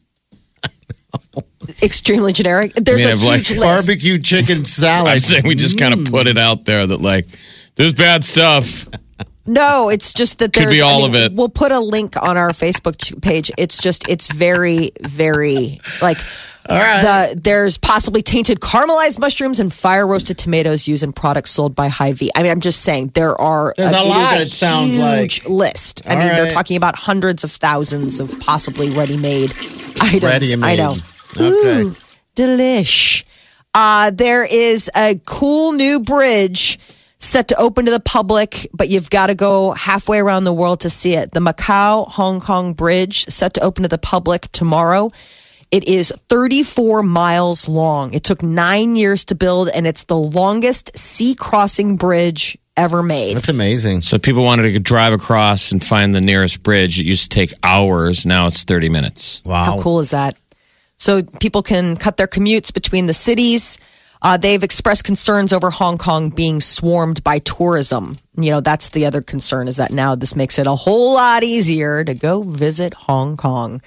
extremely 1.83 2.33
generic. 2.33 2.73
There's 2.73 3.05
I 3.05 3.13
mean, 3.13 3.15
a 3.15 3.17
I've 3.17 3.23
like 3.23 3.47
huge 3.47 3.59
list. 3.59 3.88
Barbecue 3.88 4.17
chicken 4.19 4.65
salad. 4.65 5.11
I 5.11 5.17
say 5.19 5.41
we 5.43 5.55
just 5.55 5.77
kind 5.77 5.93
of 5.93 5.99
mm. 6.01 6.09
put 6.09 6.27
it 6.27 6.38
out 6.38 6.65
there 6.65 6.85
that 6.88 7.01
like 7.01 7.27
there's 7.75 7.93
bad 7.93 8.23
stuff. 8.23 8.88
No, 9.45 9.89
it's 9.89 10.13
just 10.13 10.39
that 10.39 10.53
Could 10.53 10.63
there's. 10.63 10.75
be 10.75 10.81
all 10.81 11.03
I 11.03 11.07
mean, 11.07 11.15
of 11.15 11.15
it. 11.15 11.33
We'll 11.33 11.49
put 11.49 11.71
a 11.71 11.79
link 11.79 12.15
on 12.21 12.38
our 12.38 12.49
Facebook 12.49 13.21
page. 13.21 13.51
It's 13.57 13.81
just, 13.81 14.07
it's 14.07 14.31
very, 14.31 14.91
very 15.01 15.79
like. 16.01 16.17
The, 17.01 17.39
there's 17.39 17.77
possibly 17.77 18.21
tainted 18.21 18.59
caramelized 18.59 19.19
mushrooms 19.19 19.59
and 19.59 19.74
fire 19.74 20.05
roasted 20.05 20.38
tomatoes 20.38 20.88
used 20.88 21.03
in 21.03 21.12
products 21.12 21.51
sold 21.51 21.75
by 21.75 21.88
Hy-Vee. 21.88 22.31
I 22.36 22.43
mean, 22.43 22.51
I'm 22.51 22.62
just 22.62 22.81
saying 22.81 23.09
there 23.09 23.39
are. 23.39 23.74
There's 23.77 23.91
a 23.91 23.97
it 23.97 24.03
is 24.03 24.09
lot, 24.09 24.33
a 24.33 24.41
it 24.41 24.45
sounds 24.47 25.19
huge 25.19 25.45
list. 25.47 26.01
I 26.07 26.13
All 26.13 26.19
mean, 26.19 26.27
they're 26.29 26.50
talking 26.51 26.77
about 26.77 26.95
hundreds 26.95 27.43
of 27.43 27.51
thousands 27.51 28.19
of 28.19 28.39
possibly 28.39 28.89
ready-made 28.91 29.51
items. 30.01 30.24
Ready-made. 30.24 30.63
I 30.65 30.75
know. 30.75 30.95
Okay. 31.36 31.81
Ooh, 31.81 31.93
delish. 32.36 33.24
Uh, 33.74 34.12
there 34.12 34.43
is 34.43 34.89
a 34.95 35.19
cool 35.25 35.71
new 35.71 36.00
bridge 36.00 36.77
set 37.19 37.47
to 37.47 37.55
open 37.57 37.86
to 37.86 37.91
the 37.91 38.00
public, 38.00 38.67
but 38.74 38.89
you've 38.89 39.09
got 39.09 39.27
to 39.27 39.36
go 39.36 39.71
halfway 39.74 40.19
around 40.19 40.43
the 40.43 40.53
world 40.53 40.81
to 40.81 40.89
see 40.89 41.13
it. 41.15 41.31
The 41.31 41.39
Macau 41.39 42.07
Hong 42.09 42.41
Kong 42.41 42.74
Bridge 42.74 43.25
set 43.25 43.53
to 43.53 43.62
open 43.62 43.83
to 43.83 43.88
the 43.88 43.97
public 43.97 44.51
tomorrow. 44.51 45.12
It 45.71 45.87
is 45.87 46.13
34 46.29 47.01
miles 47.01 47.69
long. 47.69 48.13
It 48.13 48.25
took 48.25 48.43
nine 48.43 48.97
years 48.97 49.23
to 49.25 49.35
build, 49.35 49.69
and 49.69 49.87
it's 49.87 50.03
the 50.03 50.17
longest 50.17 50.97
sea 50.97 51.33
crossing 51.33 51.95
bridge 51.95 52.57
ever 52.75 53.01
made. 53.01 53.37
That's 53.37 53.47
amazing. 53.47 54.01
So 54.01 54.19
people 54.19 54.43
wanted 54.43 54.73
to 54.73 54.79
drive 54.79 55.13
across 55.13 55.71
and 55.71 55.83
find 55.83 56.13
the 56.13 56.19
nearest 56.19 56.61
bridge. 56.63 56.99
It 56.99 57.05
used 57.05 57.31
to 57.31 57.35
take 57.35 57.53
hours. 57.63 58.25
Now 58.25 58.47
it's 58.47 58.63
30 58.63 58.89
minutes. 58.89 59.41
Wow. 59.45 59.63
How 59.63 59.81
cool 59.81 59.99
is 59.99 60.09
that? 60.09 60.35
So 60.97 61.21
people 61.39 61.63
can 61.63 61.95
cut 61.95 62.17
their 62.17 62.27
commutes 62.27 62.73
between 62.73 63.07
the 63.07 63.13
cities. 63.13 63.77
Uh, 64.21 64.37
they've 64.37 64.63
expressed 64.63 65.03
concerns 65.03 65.51
over 65.51 65.71
Hong 65.71 65.97
Kong 65.97 66.29
being 66.29 66.61
swarmed 66.61 67.23
by 67.23 67.39
tourism. 67.39 68.19
You 68.35 68.51
know, 68.51 68.61
that's 68.61 68.89
the 68.89 69.05
other 69.05 69.21
concern 69.21 69.67
is 69.67 69.77
that 69.77 69.91
now 69.91 70.15
this 70.15 70.35
makes 70.35 70.59
it 70.59 70.67
a 70.67 70.75
whole 70.75 71.15
lot 71.15 71.43
easier 71.43 72.03
to 72.03 72.13
go 72.13 72.43
visit 72.43 72.93
Hong 72.93 73.35
Kong. 73.35 73.81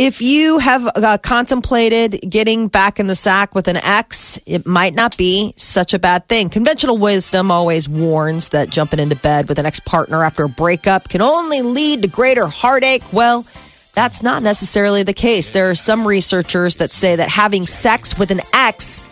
If 0.00 0.22
you 0.22 0.58
have 0.58 0.86
uh, 0.94 1.18
contemplated 1.18 2.20
getting 2.30 2.68
back 2.68 3.00
in 3.00 3.08
the 3.08 3.16
sack 3.16 3.56
with 3.56 3.66
an 3.66 3.78
ex, 3.78 4.38
it 4.46 4.64
might 4.64 4.94
not 4.94 5.16
be 5.16 5.52
such 5.56 5.92
a 5.92 5.98
bad 5.98 6.28
thing. 6.28 6.50
Conventional 6.50 6.96
wisdom 6.96 7.50
always 7.50 7.88
warns 7.88 8.50
that 8.50 8.70
jumping 8.70 9.00
into 9.00 9.16
bed 9.16 9.48
with 9.48 9.58
an 9.58 9.66
ex 9.66 9.80
partner 9.80 10.22
after 10.22 10.44
a 10.44 10.48
breakup 10.48 11.08
can 11.08 11.20
only 11.20 11.62
lead 11.62 12.02
to 12.02 12.08
greater 12.08 12.46
heartache. 12.46 13.02
Well, 13.12 13.44
that's 13.92 14.22
not 14.22 14.44
necessarily 14.44 15.02
the 15.02 15.12
case. 15.12 15.50
There 15.50 15.68
are 15.68 15.74
some 15.74 16.06
researchers 16.06 16.76
that 16.76 16.92
say 16.92 17.16
that 17.16 17.28
having 17.28 17.66
sex 17.66 18.16
with 18.16 18.30
an 18.30 18.38
ex 18.54 19.02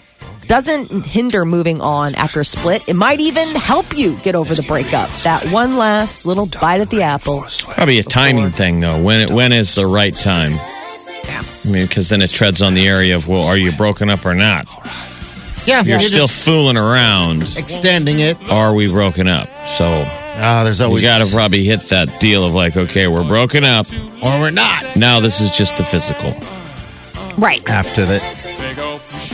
doesn't 0.47 1.05
hinder 1.05 1.45
moving 1.45 1.81
on 1.81 2.14
after 2.14 2.38
a 2.38 2.45
split. 2.45 2.88
It 2.88 2.95
might 2.95 3.21
even 3.21 3.49
help 3.57 3.87
you 3.99 4.16
get 4.19 4.37
over 4.37 4.55
the 4.55 4.62
breakup. 4.62 5.11
That 5.25 5.45
one 5.50 5.78
last 5.78 6.26
little 6.26 6.47
bite 6.47 6.81
at 6.81 6.90
the 6.90 7.02
apple. 7.02 7.45
Probably 7.71 7.99
a 7.99 8.05
timing 8.05 8.50
thing 8.50 8.78
though. 8.78 9.02
When 9.02 9.23
it, 9.23 9.31
when 9.33 9.52
is 9.52 9.75
the 9.75 9.88
right 9.88 10.14
time? 10.14 10.61
I 11.66 11.70
mean, 11.70 11.87
because 11.87 12.08
then 12.08 12.23
it 12.23 12.30
treads 12.30 12.62
on 12.62 12.75
the 12.75 12.87
area 12.87 13.16
of, 13.16 13.26
well, 13.28 13.42
are 13.42 13.56
you 13.56 13.73
broken 13.73 14.08
up 14.11 14.25
or 14.25 14.35
not? 14.35 14.68
Yeah, 15.66 15.80
You're 15.82 15.99
you're 15.99 16.00
still 16.00 16.28
fooling 16.28 16.76
around. 16.76 17.42
extending 17.56 18.20
it. 18.20 18.37
Are 18.50 18.73
we 18.73 18.88
broken 18.90 19.26
up? 19.26 19.49
So 19.66 20.04
Oh, 20.38 20.62
there's 20.64 20.80
we 20.80 20.85
always 20.87 21.04
got 21.04 21.26
to 21.26 21.32
probably 21.35 21.64
hit 21.64 21.80
that 21.88 22.20
deal 22.20 22.44
of 22.46 22.54
like, 22.54 22.76
okay, 22.76 23.08
we're 23.08 23.26
broken 23.26 23.64
up. 23.64 23.87
or 24.23 24.38
we're 24.38 24.50
not. 24.50 24.94
Now 24.96 25.18
this 25.18 25.40
is 25.40 25.50
just 25.56 25.76
the 25.78 25.85
physical. 25.85 26.30
Right. 27.37 27.66
After 27.68 28.04
that, 28.06 28.23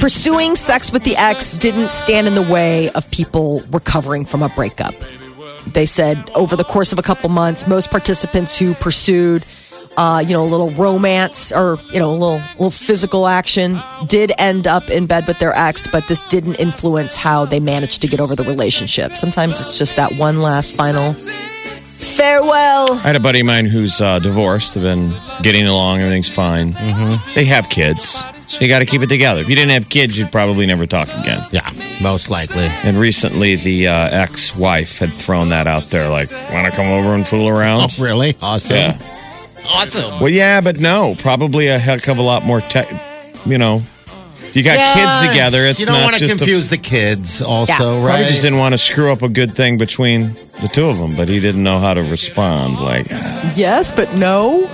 Pursuing 0.01 0.55
sex 0.57 0.93
with 0.93 1.05
the 1.05 1.17
ex 1.17 1.53
didn't 1.59 1.91
stand 1.91 2.27
in 2.27 2.35
the 2.35 2.43
way 2.43 2.89
of 2.91 3.11
people 3.11 3.63
recovering 3.71 4.25
from 4.25 4.43
a 4.43 4.49
breakup. 4.51 4.95
They 5.67 5.87
said 5.87 6.31
over 6.35 6.57
the 6.57 6.65
course 6.65 6.93
of 6.93 6.99
a 6.99 7.03
couple 7.03 7.29
months, 7.31 7.67
most 7.67 7.91
participants 7.91 8.59
who 8.59 8.75
pursued, 8.75 9.45
uh, 9.97 10.23
you 10.27 10.33
know, 10.33 10.43
a 10.45 10.47
little 10.47 10.71
romance 10.71 11.53
or 11.53 11.77
you 11.93 11.99
know, 11.99 12.11
a 12.11 12.13
little 12.13 12.41
little 12.55 12.71
physical 12.71 13.27
action 13.27 13.79
did 14.07 14.33
end 14.39 14.67
up 14.67 14.91
in 14.91 15.07
bed 15.07 15.27
with 15.27 15.39
their 15.39 15.55
ex, 15.57 15.87
but 15.87 16.07
this 16.09 16.23
didn't 16.23 16.57
influence 16.57 17.15
how 17.15 17.45
they 17.45 17.61
managed 17.61 18.01
to 18.03 18.09
get 18.09 18.21
over 18.21 18.35
the 18.35 18.45
relationship. 18.45 19.17
Sometimes 19.17 19.61
it's 19.61 19.79
just 19.79 19.97
that 19.97 20.13
one 20.19 20.41
last 20.41 20.75
final 20.77 21.15
farewell. 21.93 22.93
I 22.93 22.99
had 22.99 23.17
a 23.17 23.21
buddy 23.21 23.41
of 23.41 23.47
mine 23.47 23.67
who's 23.67 24.01
uh, 24.01 24.19
divorced. 24.19 24.75
They've 24.75 24.83
been 24.83 25.15
getting 25.43 25.67
along. 25.67 26.01
Everything's 26.01 26.35
fine. 26.35 26.73
Mm-hmm. 26.73 27.35
They 27.35 27.45
have 27.47 27.69
kids. 27.69 28.25
So 28.41 28.61
you 28.61 28.69
got 28.69 28.81
to 28.81 28.87
keep 28.87 29.01
it 29.03 29.09
together. 29.09 29.41
If 29.41 29.49
you 29.49 29.55
didn't 29.55 29.71
have 29.71 29.89
kids, 29.89 30.19
you'd 30.19 30.31
probably 30.33 30.67
never 30.67 30.85
talk 30.87 31.09
again. 31.09 31.47
yeah, 31.53 31.71
most 32.03 32.29
likely. 32.29 32.67
And 32.85 32.99
recently, 32.99 33.57
the 33.57 33.89
uh, 33.89 34.09
ex 34.11 34.55
wife 34.55 34.99
had 34.99 35.13
thrown 35.13 35.49
that 35.51 35.67
out 35.67 35.85
there 35.85 36.11
like, 36.11 36.31
want 36.53 36.67
to 36.67 36.73
come 36.73 36.89
over 36.89 37.15
and 37.15 37.27
fool 37.27 37.49
around?" 37.49 37.81
Oh, 37.81 37.85
around? 37.85 37.99
really? 37.99 38.37
Awesome. 38.43 38.77
Yeah. 38.77 38.99
Awesome. 39.69 40.21
Well, 40.21 40.29
yeah, 40.29 40.61
but 40.61 40.81
no. 40.81 41.15
Probably 41.19 41.69
a 41.69 41.79
heck 41.79 42.09
of 42.09 42.19
a 42.19 42.23
lot 42.23 42.45
more, 42.45 42.61
te- 42.61 42.83
you 43.47 43.59
know. 43.59 43.83
You 44.53 44.63
got 44.63 44.77
kids 44.95 45.31
together. 45.33 45.61
It's 45.67 45.81
you 45.81 45.87
don't 45.87 45.95
not 45.95 46.05
want 46.05 46.17
to 46.17 46.21
just 46.21 46.35
a- 46.35 46.39
confuse 46.39 46.69
the 46.69 46.77
kids, 46.77 47.41
also, 47.41 47.73
Yeah. 47.73 48.05
right? 48.05 48.05
Probably 48.11 48.27
just 48.27 48.43
didn't 48.43 48.59
want 48.59 48.73
to 48.75 48.79
screw 48.79 49.11
up 49.11 49.23
a 49.23 49.29
good 49.31 49.55
thing 49.55 49.79
between 49.79 50.35
the 50.61 50.69
two 50.71 50.89
of 50.89 50.99
them, 50.99 51.17
but 51.17 51.29
he 51.29 51.41
didn't 51.41 51.63
know 51.63 51.79
how 51.79 51.95
to 51.95 52.03
respond. 52.03 52.79
Like, 52.79 53.07
Yes, 53.55 53.91
but 53.91 54.15
no. 54.15 54.69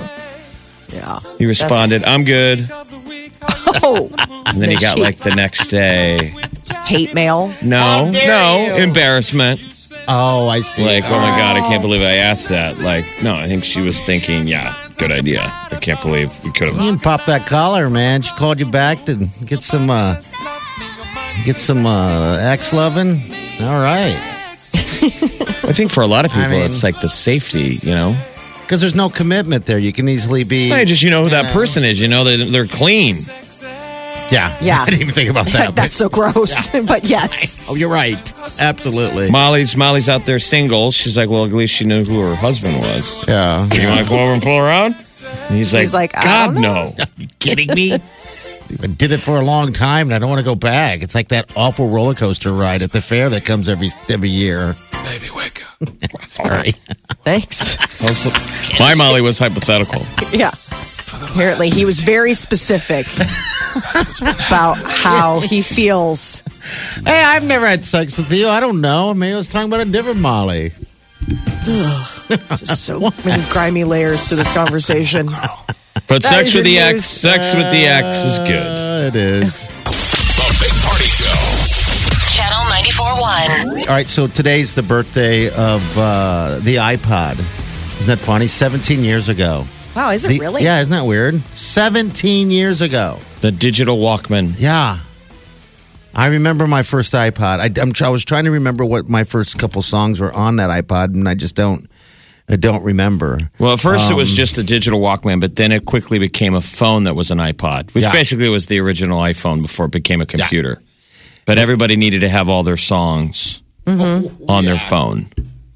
Yeah. 0.92 1.20
he 1.38 1.46
responded, 1.46 2.04
I'm 2.04 2.24
good. 2.24 2.68
Oh, 3.80 4.10
And 4.46 4.60
then 4.60 4.70
he 4.70 4.76
got 4.76 4.98
like 4.98 5.18
the 5.18 5.30
next 5.34 5.68
day, 5.68 6.34
hate 6.86 7.14
mail. 7.14 7.52
no, 7.62 8.10
no, 8.10 8.74
you. 8.76 8.82
embarrassment. 8.82 9.60
Oh, 10.08 10.48
I 10.48 10.60
see. 10.60 10.84
Like, 10.84 11.04
oh 11.04 11.18
my 11.18 11.36
God, 11.38 11.56
I 11.56 11.60
can't 11.60 11.82
believe 11.82 12.02
I 12.02 12.14
asked 12.14 12.48
that. 12.48 12.78
Like, 12.78 13.04
no, 13.22 13.34
I 13.34 13.46
think 13.46 13.64
she 13.64 13.80
was 13.80 14.00
thinking, 14.00 14.46
yeah, 14.48 14.74
good 14.96 15.12
idea. 15.12 15.42
I 15.70 15.76
can't 15.80 16.00
believe 16.02 16.42
we 16.44 16.52
could 16.52 16.68
have. 16.68 16.76
You 16.76 16.90
can 16.90 16.98
pop 16.98 17.26
that 17.26 17.46
collar, 17.46 17.88
man. 17.90 18.22
She 18.22 18.34
called 18.34 18.58
you 18.58 18.66
back 18.70 19.04
to 19.04 19.28
get 19.44 19.62
some, 19.62 19.90
uh, 19.90 20.20
get 21.44 21.60
some 21.60 21.86
uh, 21.86 22.38
ex 22.40 22.72
loving. 22.72 23.20
All 23.60 23.80
right, 23.80 24.16
I 25.64 25.72
think 25.72 25.90
for 25.90 26.02
a 26.02 26.06
lot 26.06 26.24
of 26.24 26.32
people, 26.32 26.50
mean- 26.50 26.62
it's 26.62 26.82
like 26.82 27.00
the 27.00 27.08
safety, 27.08 27.76
you 27.82 27.90
know? 27.94 28.16
because 28.68 28.82
there's 28.82 28.94
no 28.94 29.08
commitment 29.08 29.64
there. 29.64 29.78
You 29.78 29.94
can 29.94 30.10
easily 30.10 30.44
be. 30.44 30.68
Hey, 30.68 30.84
just 30.84 31.02
you 31.02 31.08
know 31.08 31.24
who 31.24 31.30
that 31.30 31.52
person 31.52 31.84
is. 31.84 32.02
You 32.02 32.08
know 32.08 32.22
they 32.24 32.50
they're 32.50 32.66
clean. 32.66 33.16
Yeah, 34.30 34.56
Yeah. 34.62 34.82
I 34.82 34.86
didn't 34.86 35.02
even 35.02 35.14
think 35.14 35.30
about 35.30 35.46
that. 35.52 35.74
That's 35.74 35.94
so 35.96 36.08
gross. 36.08 36.68
but 36.86 37.04
yes. 37.04 37.58
oh, 37.68 37.74
you're 37.74 37.88
right. 37.90 38.32
Absolutely. 38.60 39.30
Molly's 39.30 39.76
Molly's 39.76 40.08
out 40.08 40.26
there 40.26 40.38
single. 40.38 40.90
She's 40.90 41.16
like, 41.16 41.28
well, 41.30 41.44
at 41.44 41.52
least 41.52 41.74
she 41.74 41.84
knew 41.84 42.04
who 42.04 42.20
her 42.20 42.34
husband 42.34 42.80
was. 42.80 43.26
Yeah. 43.28 43.68
You 43.72 43.88
want 43.88 44.06
to 44.06 44.10
go 44.10 44.20
over 44.22 44.32
and 44.34 44.42
pull 44.42 44.58
around? 44.58 44.94
And 45.48 45.56
he's 45.56 45.74
like, 45.74 45.80
He's 45.82 45.94
like, 45.94 46.16
I 46.16 46.24
God 46.24 46.52
don't 46.54 46.62
no. 46.62 46.94
you 47.16 47.28
kidding 47.38 47.68
me? 47.74 47.92
I 47.94 48.86
did 48.86 49.12
it 49.12 49.18
for 49.18 49.40
a 49.40 49.44
long 49.44 49.72
time, 49.72 50.08
and 50.08 50.14
I 50.14 50.18
don't 50.18 50.28
want 50.28 50.40
to 50.40 50.44
go 50.44 50.54
back. 50.54 51.00
It's 51.02 51.14
like 51.14 51.28
that 51.28 51.50
awful 51.56 51.88
roller 51.88 52.14
coaster 52.14 52.52
ride 52.52 52.82
at 52.82 52.92
the 52.92 53.00
fair 53.00 53.30
that 53.30 53.46
comes 53.46 53.66
every 53.68 53.88
every 54.10 54.28
year. 54.28 54.74
Baby, 55.04 55.28
wake 55.34 55.62
up. 55.82 55.88
Sorry. 56.26 56.72
Thanks. 57.24 57.78
Also, 58.02 58.30
my 58.78 58.94
Molly 58.94 59.22
was 59.22 59.38
hypothetical. 59.38 60.02
Yeah. 60.32 60.50
Apparently, 61.30 61.70
he 61.70 61.84
was 61.84 62.00
very 62.00 62.34
specific 62.34 63.06
about 64.46 64.78
how 64.84 65.40
he 65.40 65.62
feels. 65.62 66.42
Hey, 67.04 67.22
I've 67.22 67.44
never 67.44 67.66
had 67.66 67.84
sex 67.84 68.18
with 68.18 68.30
you. 68.32 68.48
I 68.48 68.60
don't 68.60 68.80
know. 68.80 69.14
Maybe 69.14 69.34
I 69.34 69.36
was 69.36 69.48
talking 69.48 69.68
about 69.68 69.86
a 69.86 69.90
different 69.90 70.20
Molly. 70.20 70.72
Just 71.64 72.84
so 72.86 73.00
many 73.24 73.42
grimy 73.50 73.84
layers 73.84 74.28
to 74.30 74.36
this 74.36 74.52
conversation. 74.52 75.26
But 75.26 76.22
That 76.22 76.22
sex 76.22 76.48
is 76.48 76.54
with 76.56 76.64
the 76.64 76.70
your 76.72 76.82
ex, 76.84 76.92
news. 76.94 77.04
sex 77.04 77.54
with 77.54 77.70
the 77.70 77.84
ex 77.86 78.24
is 78.24 78.38
good. 78.38 78.78
Uh, 78.78 79.06
it 79.08 79.16
is. 79.16 79.68
The 79.84 80.58
Big 80.60 80.72
Party 80.82 81.04
Show. 81.04 81.34
Channel 82.34 82.64
94.1. 82.72 83.88
All 83.88 83.94
right, 83.94 84.08
so 84.08 84.26
today's 84.26 84.74
the 84.74 84.82
birthday 84.82 85.48
of 85.50 85.98
uh, 85.98 86.58
the 86.62 86.76
iPod. 86.76 87.38
Isn't 88.00 88.06
that 88.06 88.20
funny? 88.24 88.46
17 88.46 89.04
years 89.04 89.28
ago. 89.28 89.66
Wow, 89.98 90.10
is 90.10 90.24
it 90.24 90.28
The- 90.28 90.38
really? 90.38 90.62
Yeah, 90.62 90.80
isn't 90.80 90.92
that 90.92 91.06
weird? 91.06 91.42
17 91.52 92.52
years 92.52 92.80
ago. 92.82 93.18
The 93.40 93.50
digital 93.50 93.98
Walkman. 93.98 94.54
Yeah. 94.56 94.98
I 96.14 96.26
remember 96.28 96.68
my 96.68 96.82
first 96.84 97.12
iPod. 97.14 97.58
I, 97.58 97.82
I'm, 97.82 97.92
I 98.06 98.08
was 98.08 98.24
trying 98.24 98.44
to 98.44 98.52
remember 98.52 98.84
what 98.84 99.08
my 99.08 99.24
first 99.24 99.58
couple 99.58 99.82
songs 99.82 100.20
were 100.20 100.32
on 100.32 100.54
that 100.56 100.70
iPod, 100.70 101.14
and 101.14 101.28
I 101.28 101.34
just 101.34 101.56
don't. 101.56 101.90
I 102.48 102.54
don't 102.56 102.82
remember. 102.84 103.40
Well, 103.58 103.72
at 103.74 103.80
first 103.80 104.08
it 104.08 104.12
Um, 104.14 104.18
was 104.20 104.34
just 104.36 104.56
a 104.56 104.62
digital 104.62 105.00
Walkman, 105.00 105.40
but 105.40 105.56
then 105.56 105.70
it 105.72 105.84
quickly 105.84 106.18
became 106.20 106.54
a 106.54 106.60
phone 106.62 107.02
that 107.04 107.14
was 107.14 107.30
an 107.32 107.38
iPod, 107.38 107.92
which 107.92 108.04
Yeah. 108.04 108.12
basically 108.12 108.48
was 108.48 108.66
the 108.66 108.78
original 108.80 109.20
iPhone 109.20 109.60
before 109.62 109.86
it 109.86 109.92
became 109.92 110.20
a 110.22 110.26
computer. 110.26 110.80
But 111.44 111.58
everybody 111.58 111.96
needed 111.96 112.20
to 112.20 112.28
have 112.28 112.48
all 112.48 112.62
their 112.62 112.76
songs 112.78 113.62
Mm-hmm. 113.84 114.48
on 114.48 114.64
their 114.64 114.78
phone. 114.78 115.26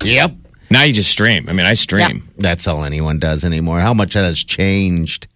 Yep. 0.05 0.33
Now 0.73 0.83
you 0.85 0.93
just 0.93 1.11
stream. 1.11 1.49
I 1.49 1.53
mean, 1.53 1.67
I 1.67 1.75
stream. 1.75 2.23
That's 2.39 2.67
all 2.67 2.85
anyone 2.85 3.19
does 3.19 3.45
anymore. 3.45 3.81
How 3.81 3.95
much 3.95 4.15
that 4.15 4.25
has 4.25 4.43
changed? 4.43 5.27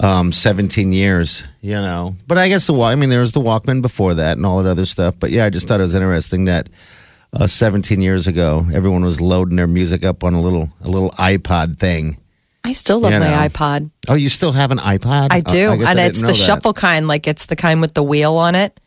Um, 0.00 0.32
17 0.32 0.92
years, 0.92 1.44
you 1.60 1.74
know. 1.74 2.16
But 2.26 2.38
I 2.38 2.48
guess 2.48 2.66
the 2.66 2.72
Wa- 2.72 2.88
I 2.88 2.96
mean, 2.96 3.10
there 3.10 3.20
was 3.20 3.32
the 3.32 3.40
Walkman 3.40 3.82
before 3.82 4.14
that 4.14 4.36
and 4.36 4.44
all 4.44 4.60
that 4.62 4.68
other 4.68 4.86
stuff. 4.86 5.14
But 5.20 5.30
yeah, 5.30 5.44
I 5.44 5.50
just 5.50 5.68
thought 5.68 5.78
it 5.78 5.84
was 5.84 5.94
interesting 5.94 6.46
that 6.46 6.68
uh, 7.32 7.46
17 7.46 8.00
years 8.00 8.26
ago, 8.26 8.66
everyone 8.74 9.04
was 9.04 9.20
loading 9.20 9.56
their 9.56 9.66
music 9.68 10.04
up 10.04 10.24
on 10.24 10.34
a 10.34 10.40
little 10.40 10.70
a 10.82 10.88
little 10.88 11.10
iPod 11.10 11.78
thing. 11.78 12.18
I 12.64 12.72
still 12.72 12.98
love 13.00 13.12
You 13.12 13.20
my 13.20 13.48
iPod. 13.48 13.90
Oh, 14.08 14.14
you 14.14 14.28
still 14.28 14.52
have 14.52 14.70
an 14.72 14.78
iPod? 14.78 15.28
I 15.30 15.40
do. 15.40 15.70
Uh, 15.72 15.76
guess 15.76 15.88
and 15.90 16.00
I 16.00 16.04
it's 16.06 16.20
the 16.20 16.28
that. 16.28 16.34
shuffle 16.36 16.72
kind, 16.72 17.06
like 17.06 17.26
it's 17.28 17.46
the 17.46 17.56
kind 17.56 17.80
with 17.80 17.94
the 17.94 18.02
wheel 18.02 18.36
on 18.38 18.54
it. 18.54 18.80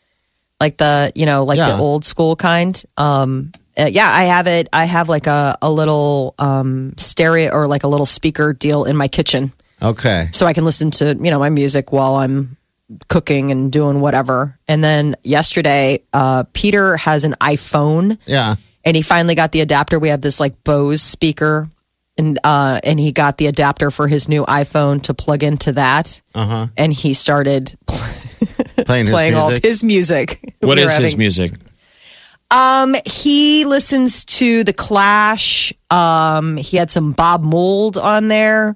Like 0.59 0.77
the, 0.77 1.11
you 1.15 1.25
know, 1.25 1.43
like 1.45 1.57
Yeah. 1.57 1.71
the 1.75 1.77
old 1.77 2.03
school 2.05 2.35
kind. 2.35 2.81
Um 2.97 3.51
uh, 3.77 3.85
yeah, 3.91 4.09
I 4.09 4.23
have 4.25 4.47
it. 4.47 4.67
I 4.73 4.85
have 4.85 5.09
like 5.09 5.27
a, 5.27 5.57
a 5.61 5.71
little 5.71 6.35
um, 6.39 6.93
stereo 6.97 7.51
or 7.51 7.67
like 7.67 7.83
a 7.83 7.87
little 7.87 8.05
speaker 8.05 8.53
deal 8.53 8.85
in 8.85 8.95
my 8.95 9.07
kitchen. 9.07 9.51
Okay. 9.81 10.29
so 10.31 10.45
I 10.45 10.53
can 10.53 10.63
listen 10.63 10.89
to 10.91 11.15
you 11.15 11.29
know 11.31 11.39
my 11.39 11.49
music 11.49 11.91
while 11.91 12.15
I'm 12.15 12.55
cooking 13.09 13.51
and 13.51 13.71
doing 13.71 13.99
whatever. 13.99 14.57
And 14.67 14.83
then 14.83 15.15
yesterday, 15.23 15.99
uh, 16.13 16.45
Peter 16.53 16.95
has 16.97 17.23
an 17.25 17.33
iPhone, 17.41 18.17
Yeah. 18.25 18.55
and 18.85 18.95
he 18.95 19.01
finally 19.01 19.35
got 19.35 19.51
the 19.51 19.61
adapter. 19.61 19.99
We 19.99 20.09
have 20.09 20.21
this 20.21 20.39
like 20.39 20.63
Bose 20.63 21.01
speaker, 21.01 21.67
and 22.17 22.39
uh, 22.43 22.79
and 22.83 22.99
he 22.99 23.11
got 23.11 23.37
the 23.37 23.47
adapter 23.47 23.91
for 23.91 24.07
his 24.07 24.29
new 24.29 24.45
iPhone 24.45 25.01
to 25.03 25.13
plug 25.13 25.43
into 25.43 25.73
that. 25.73 26.21
Uh-huh. 26.33 26.67
And 26.77 26.93
he 26.93 27.13
started 27.13 27.75
Playing, 28.85 29.05
his 29.07 29.11
playing 29.13 29.35
all 29.35 29.51
of 29.51 29.61
his 29.63 29.83
music. 29.83 30.39
What 30.61 30.77
We 30.77 30.83
is 30.83 30.95
his 30.97 31.17
music? 31.17 31.51
Um, 32.55 32.95
he 33.05 33.65
listens 33.65 34.23
to 34.25 34.63
the 34.63 34.71
Clash. 34.71 35.73
Um, 35.91 36.55
he 36.55 36.77
had 36.77 36.89
some 36.89 37.11
Bob 37.11 37.43
Mould 37.43 37.97
on 37.97 38.29
there, 38.29 38.75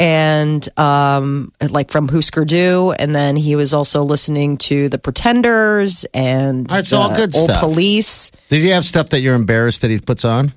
and 0.00 0.68
um, 0.76 1.52
like 1.70 1.92
from 1.92 2.08
Husker 2.08 2.44
Du, 2.44 2.92
and 2.98 3.14
then 3.14 3.36
he 3.36 3.54
was 3.54 3.72
also 3.72 4.02
listening 4.02 4.56
to 4.58 4.88
the 4.88 4.98
Pretenders 4.98 6.04
and 6.12 6.68
All 6.68 6.74
right, 6.74 6.80
it's 6.80 6.92
all 6.92 7.10
good 7.10 7.34
Old 7.36 7.50
stuff. 7.50 7.60
Police. 7.60 8.30
Does 8.48 8.64
he 8.64 8.70
have 8.70 8.84
stuff 8.84 9.10
that 9.10 9.20
you're 9.20 9.36
embarrassed 9.36 9.82
that 9.82 9.92
he 9.92 10.00
puts 10.00 10.24
on? 10.24 10.52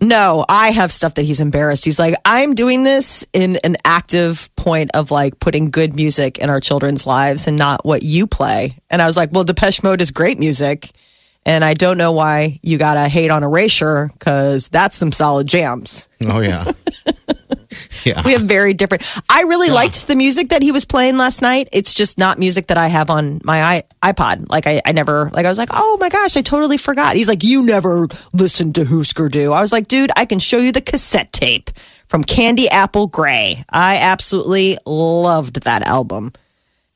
No, 0.00 0.46
I 0.48 0.70
have 0.70 0.90
stuff 0.90 1.16
that 1.16 1.22
he's 1.22 1.40
embarrassed. 1.40 1.84
He's 1.84 1.98
like, 1.98 2.14
I'm 2.24 2.54
doing 2.54 2.84
this 2.84 3.26
in 3.34 3.58
an 3.64 3.76
active 3.84 4.48
point 4.56 4.90
of 4.94 5.10
like 5.10 5.40
putting 5.40 5.68
good 5.68 5.94
music 5.94 6.38
in 6.38 6.48
our 6.48 6.60
children's 6.60 7.06
lives 7.06 7.46
and 7.48 7.56
not 7.58 7.84
what 7.84 8.02
you 8.02 8.26
play. 8.26 8.76
And 8.90 9.02
I 9.02 9.06
was 9.06 9.16
like, 9.16 9.30
well, 9.32 9.44
Depeche 9.44 9.82
Mode 9.82 10.00
is 10.00 10.10
great 10.10 10.38
music. 10.38 10.90
And 11.46 11.62
I 11.64 11.74
don't 11.74 11.98
know 11.98 12.12
why 12.12 12.58
you 12.62 12.78
got 12.78 12.94
to 12.94 13.08
hate 13.08 13.30
on 13.30 13.42
Erasure 13.42 14.08
because 14.12 14.68
that's 14.68 14.96
some 14.96 15.12
solid 15.12 15.46
jams. 15.46 16.08
Oh, 16.22 16.40
yeah. 16.40 16.72
yeah. 18.04 18.22
We 18.24 18.32
have 18.32 18.42
very 18.42 18.72
different. 18.72 19.02
I 19.28 19.42
really 19.42 19.70
liked 19.70 20.06
the 20.06 20.16
music 20.16 20.48
that 20.50 20.62
he 20.62 20.72
was 20.72 20.84
playing 20.84 21.18
last 21.18 21.42
night. 21.42 21.68
It's 21.72 21.92
just 21.92 22.18
not 22.18 22.38
music 22.38 22.68
that 22.68 22.78
I 22.78 22.88
have 22.88 23.10
on 23.10 23.40
my 23.44 23.62
i- 23.62 24.12
iPod. 24.12 24.48
Like 24.48 24.66
I, 24.66 24.80
I 24.86 24.92
never, 24.92 25.28
like 25.32 25.44
I 25.44 25.48
was 25.48 25.58
like, 25.58 25.68
oh 25.72 25.98
my 26.00 26.08
gosh, 26.08 26.36
I 26.36 26.40
totally 26.40 26.78
forgot. 26.78 27.14
He's 27.16 27.28
like, 27.28 27.44
you 27.44 27.62
never 27.62 28.08
listened 28.32 28.74
to 28.76 28.84
Husker 28.84 29.28
Du. 29.28 29.52
I 29.52 29.60
was 29.60 29.72
like, 29.72 29.86
dude, 29.88 30.10
I 30.16 30.24
can 30.24 30.38
show 30.38 30.58
you 30.58 30.72
the 30.72 30.80
cassette 30.80 31.32
tape 31.32 31.70
from 32.06 32.24
Candy 32.24 32.68
Apple 32.68 33.06
Gray. 33.06 33.62
I 33.68 33.96
absolutely 33.96 34.78
loved 34.86 35.64
that 35.64 35.82
album. 35.82 36.32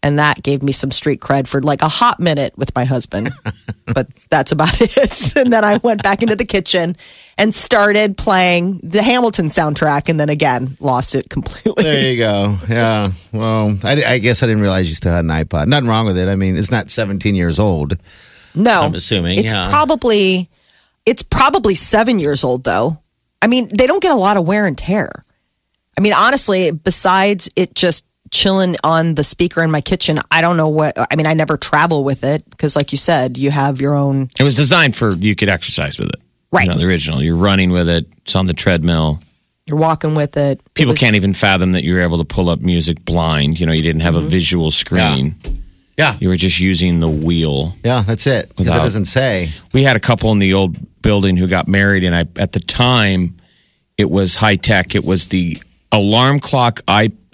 And 0.01 0.19
that 0.21 0.43
gave 0.45 0.63
me 0.63 0.71
some 0.71 0.93
street 0.93 1.21
cred 1.21 1.49
for 1.49 1.61
like 1.61 1.83
a 1.83 1.89
hot 1.89 2.21
minute 2.21 2.57
with 2.57 2.73
my 2.77 2.85
husband. 2.85 3.33
but 3.87 4.09
that's 4.31 4.53
about 4.53 4.71
it. 4.81 5.37
and 5.37 5.53
then 5.53 5.65
I 5.65 5.79
went 5.79 6.05
back 6.05 6.23
into 6.23 6.37
the 6.37 6.45
kitchen 6.45 6.95
and 7.37 7.53
started 7.53 8.17
playing 8.17 8.79
the 8.85 9.03
Hamilton 9.03 9.47
soundtrack. 9.47 10.09
And 10.09 10.21
then 10.21 10.29
again, 10.29 10.77
lost 10.81 11.17
it 11.17 11.29
completely. 11.29 11.83
There 11.83 12.11
you 12.11 12.17
go. 12.17 12.57
Yeah. 12.69 13.11
Well, 13.33 13.77
I, 13.83 14.05
I 14.05 14.19
guess 14.19 14.43
I 14.43 14.47
didn't 14.47 14.63
realize 14.63 14.89
you 14.89 14.95
still 14.95 15.13
had 15.13 15.25
an 15.25 15.31
iPod. 15.31 15.67
Nothing 15.67 15.89
wrong 15.89 16.07
with 16.07 16.17
it. 16.17 16.29
I 16.29 16.37
mean, 16.37 16.57
it's 16.57 16.71
not 16.71 16.91
17 16.91 17.35
years 17.35 17.59
old. 17.59 17.97
No, 18.55 18.83
I'm 18.83 18.95
assuming, 18.95 19.39
it's 19.39 19.53
yeah. 19.53 19.69
probably 19.71 20.49
it's 21.07 21.23
probably 21.23 21.75
seven 21.75 22.19
years 22.19 22.45
old 22.45 22.65
though. 22.65 22.99
I 23.41 23.47
mean, 23.47 23.69
they 23.73 23.87
don't 23.87 24.03
get 24.03 24.13
a 24.13 24.17
lot 24.17 24.37
of 24.37 24.49
wear 24.49 24.67
and 24.67 24.77
tear. 24.77 25.25
I 25.97 26.01
mean, 26.01 26.13
honestly, 26.13 26.71
besides 26.71 27.49
it 27.57 27.75
just 27.75 28.05
chilling 28.31 28.75
on 28.85 29.15
the 29.15 29.25
speaker 29.25 29.63
in 29.63 29.71
my 29.71 29.81
kitchen, 29.81 30.21
I 30.31 30.41
don't 30.41 30.57
know 30.57 30.69
what. 30.69 30.95
I 30.97 31.17
mean, 31.17 31.27
I 31.27 31.35
never 31.35 31.57
travel 31.57 32.05
with 32.05 32.25
it 32.25 32.49
because, 32.51 32.77
like 32.77 32.93
you 32.93 32.99
said, 32.99 33.37
you 33.37 33.51
have 33.51 33.81
your 33.81 33.95
own. 33.95 34.29
It 34.39 34.43
was 34.43 34.57
designed 34.57 34.97
for 34.97 35.13
you 35.13 35.35
could 35.35 35.49
exercise 35.49 35.99
with 35.99 36.09
it. 36.09 36.21
Right. 36.51 36.65
You 36.65 36.71
know, 36.71 36.79
the 36.79 36.87
original. 36.87 37.23
You're 37.23 37.37
running 37.37 37.71
with 37.71 37.89
it. 37.89 38.07
It's 38.19 38.35
on 38.35 38.47
the 38.47 38.55
treadmill. 38.55 39.21
You're 39.67 39.79
walking 39.79 40.15
with 40.15 40.37
it. 40.37 40.61
It 40.61 40.75
People 40.75 40.93
was- 40.93 41.01
can't 41.01 41.17
even 41.17 41.35
fathom 41.35 41.73
that 41.73 41.85
you 41.85 41.95
were 41.95 42.01
able 42.01 42.19
to 42.19 42.25
pull 42.25 42.49
up 42.49 42.61
music 42.61 43.05
blind. 43.05 43.61
You 43.61 43.67
know, 43.67 43.73
you 43.73 43.83
didn't 43.83 44.01
have 44.01 44.17
a 44.17 44.21
mm-hmm. 44.21 44.29
visual 44.29 44.71
screen. 44.71 45.35
Yeah. 45.99 46.17
You 46.21 46.29
were 46.29 46.37
just 46.37 46.61
using 46.61 47.01
the 47.01 47.09
wheel. 47.09 47.75
Yeah, 47.85 48.03
that's 48.07 48.27
it. 48.27 48.49
Because 48.51 48.75
it 48.75 48.79
doesn't 48.79 49.07
say. 49.07 49.51
We 49.75 49.83
had 49.83 49.97
a 49.97 50.01
couple 50.01 50.31
in 50.33 50.39
the 50.39 50.55
old 50.55 50.77
building 51.03 51.37
who 51.37 51.49
got 51.49 51.67
married, 51.69 52.05
and 52.05 52.15
I 52.15 52.21
at 52.41 52.53
the 52.53 52.61
time 52.61 53.37
it 53.99 54.09
was 54.09 54.37
high 54.37 54.57
tech. 54.57 54.95
It 54.95 55.05
was 55.05 55.27
the 55.27 55.61
alarm 55.91 56.39
clock 56.39 56.81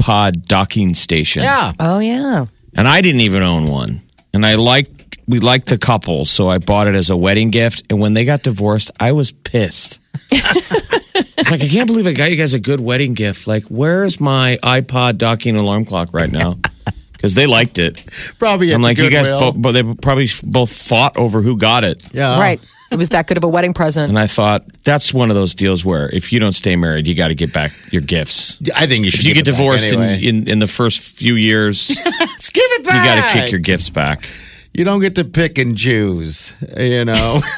iPod 0.04 0.46
docking 0.46 0.94
station. 0.94 1.42
Yeah. 1.42 1.72
Oh 1.80 1.98
yeah. 1.98 2.46
and 2.76 2.88
I 2.88 3.00
didn't 3.00 3.22
even 3.22 3.42
own 3.42 3.66
one. 3.66 4.00
And 4.32 4.44
I 4.44 4.56
liked 4.56 5.18
we 5.26 5.40
liked 5.40 5.68
the 5.68 5.78
couple, 5.78 6.26
so 6.26 6.48
I 6.48 6.58
bought 6.58 6.86
it 6.86 6.94
as 6.94 7.10
a 7.10 7.16
wedding 7.16 7.50
gift. 7.50 7.84
And 7.90 8.00
when 8.00 8.14
they 8.14 8.24
got 8.24 8.42
divorced, 8.42 8.90
I 9.00 9.12
was 9.12 9.32
pissed. 9.32 10.00
it's 10.30 11.50
like 11.50 11.62
I 11.62 11.68
can't 11.68 11.86
believe 11.86 12.06
I 12.06 12.12
got 12.12 12.30
you 12.30 12.36
guys 12.36 12.52
a 12.54 12.60
good 12.60 12.80
wedding 12.80 13.14
gift. 13.14 13.46
Like, 13.46 13.64
where's 13.64 14.20
my 14.20 14.58
iPod 14.62 15.18
docking 15.18 15.56
alarm 15.56 15.84
clock 15.84 16.12
right 16.12 16.30
now? 16.30 16.58
Because 17.12 17.36
they 17.36 17.46
liked 17.46 17.78
it. 17.78 18.04
Probably 18.38 18.70
at 18.70 18.74
I'm 18.74 18.82
like, 18.82 18.98
you 18.98 19.08
guys, 19.08 19.24
Goodwill. 19.24 19.52
both, 19.52 19.62
but 19.62 19.72
they 19.72 19.82
probably 19.82 20.28
both 20.42 20.70
fought 20.70 21.16
over 21.16 21.40
who 21.40 21.56
got 21.56 21.82
it. 21.82 22.02
Yeah. 22.12 22.38
Right. 22.38 22.60
It 22.94 22.98
was 22.98 23.08
that 23.10 23.26
good 23.26 23.36
of 23.36 23.44
a 23.44 23.48
wedding 23.48 23.74
present. 23.74 24.08
And 24.08 24.18
I 24.18 24.26
thought 24.28 24.64
that's 24.84 25.12
one 25.12 25.30
of 25.30 25.36
those 25.36 25.54
deals 25.54 25.84
where 25.84 26.08
if 26.14 26.32
you 26.32 26.38
don't 26.38 26.52
stay 26.52 26.76
married, 26.76 27.06
you 27.08 27.14
got 27.14 27.28
to 27.28 27.34
get 27.34 27.52
back 27.52 27.72
your 27.90 28.02
gifts. 28.02 28.58
I 28.74 28.86
think 28.86 29.04
you 29.04 29.10
should 29.10 29.20
If 29.20 29.26
you 29.26 29.34
get 29.34 29.44
divorced 29.44 29.92
anyway. 29.92 30.24
in, 30.24 30.42
in 30.42 30.48
in 30.48 30.58
the 30.60 30.68
first 30.68 31.16
few 31.18 31.34
years, 31.34 31.90
you 31.96 31.96
Let's 32.20 32.50
give 32.50 32.64
it 32.70 32.84
back. 32.84 33.04
got 33.04 33.32
to 33.32 33.40
kick 33.40 33.50
your 33.50 33.60
gifts 33.60 33.90
back. 33.90 34.30
You 34.72 34.84
don't 34.84 35.00
get 35.00 35.14
to 35.16 35.24
pick 35.24 35.58
and 35.58 35.76
choose, 35.76 36.54
you 36.76 37.04
know. 37.04 37.40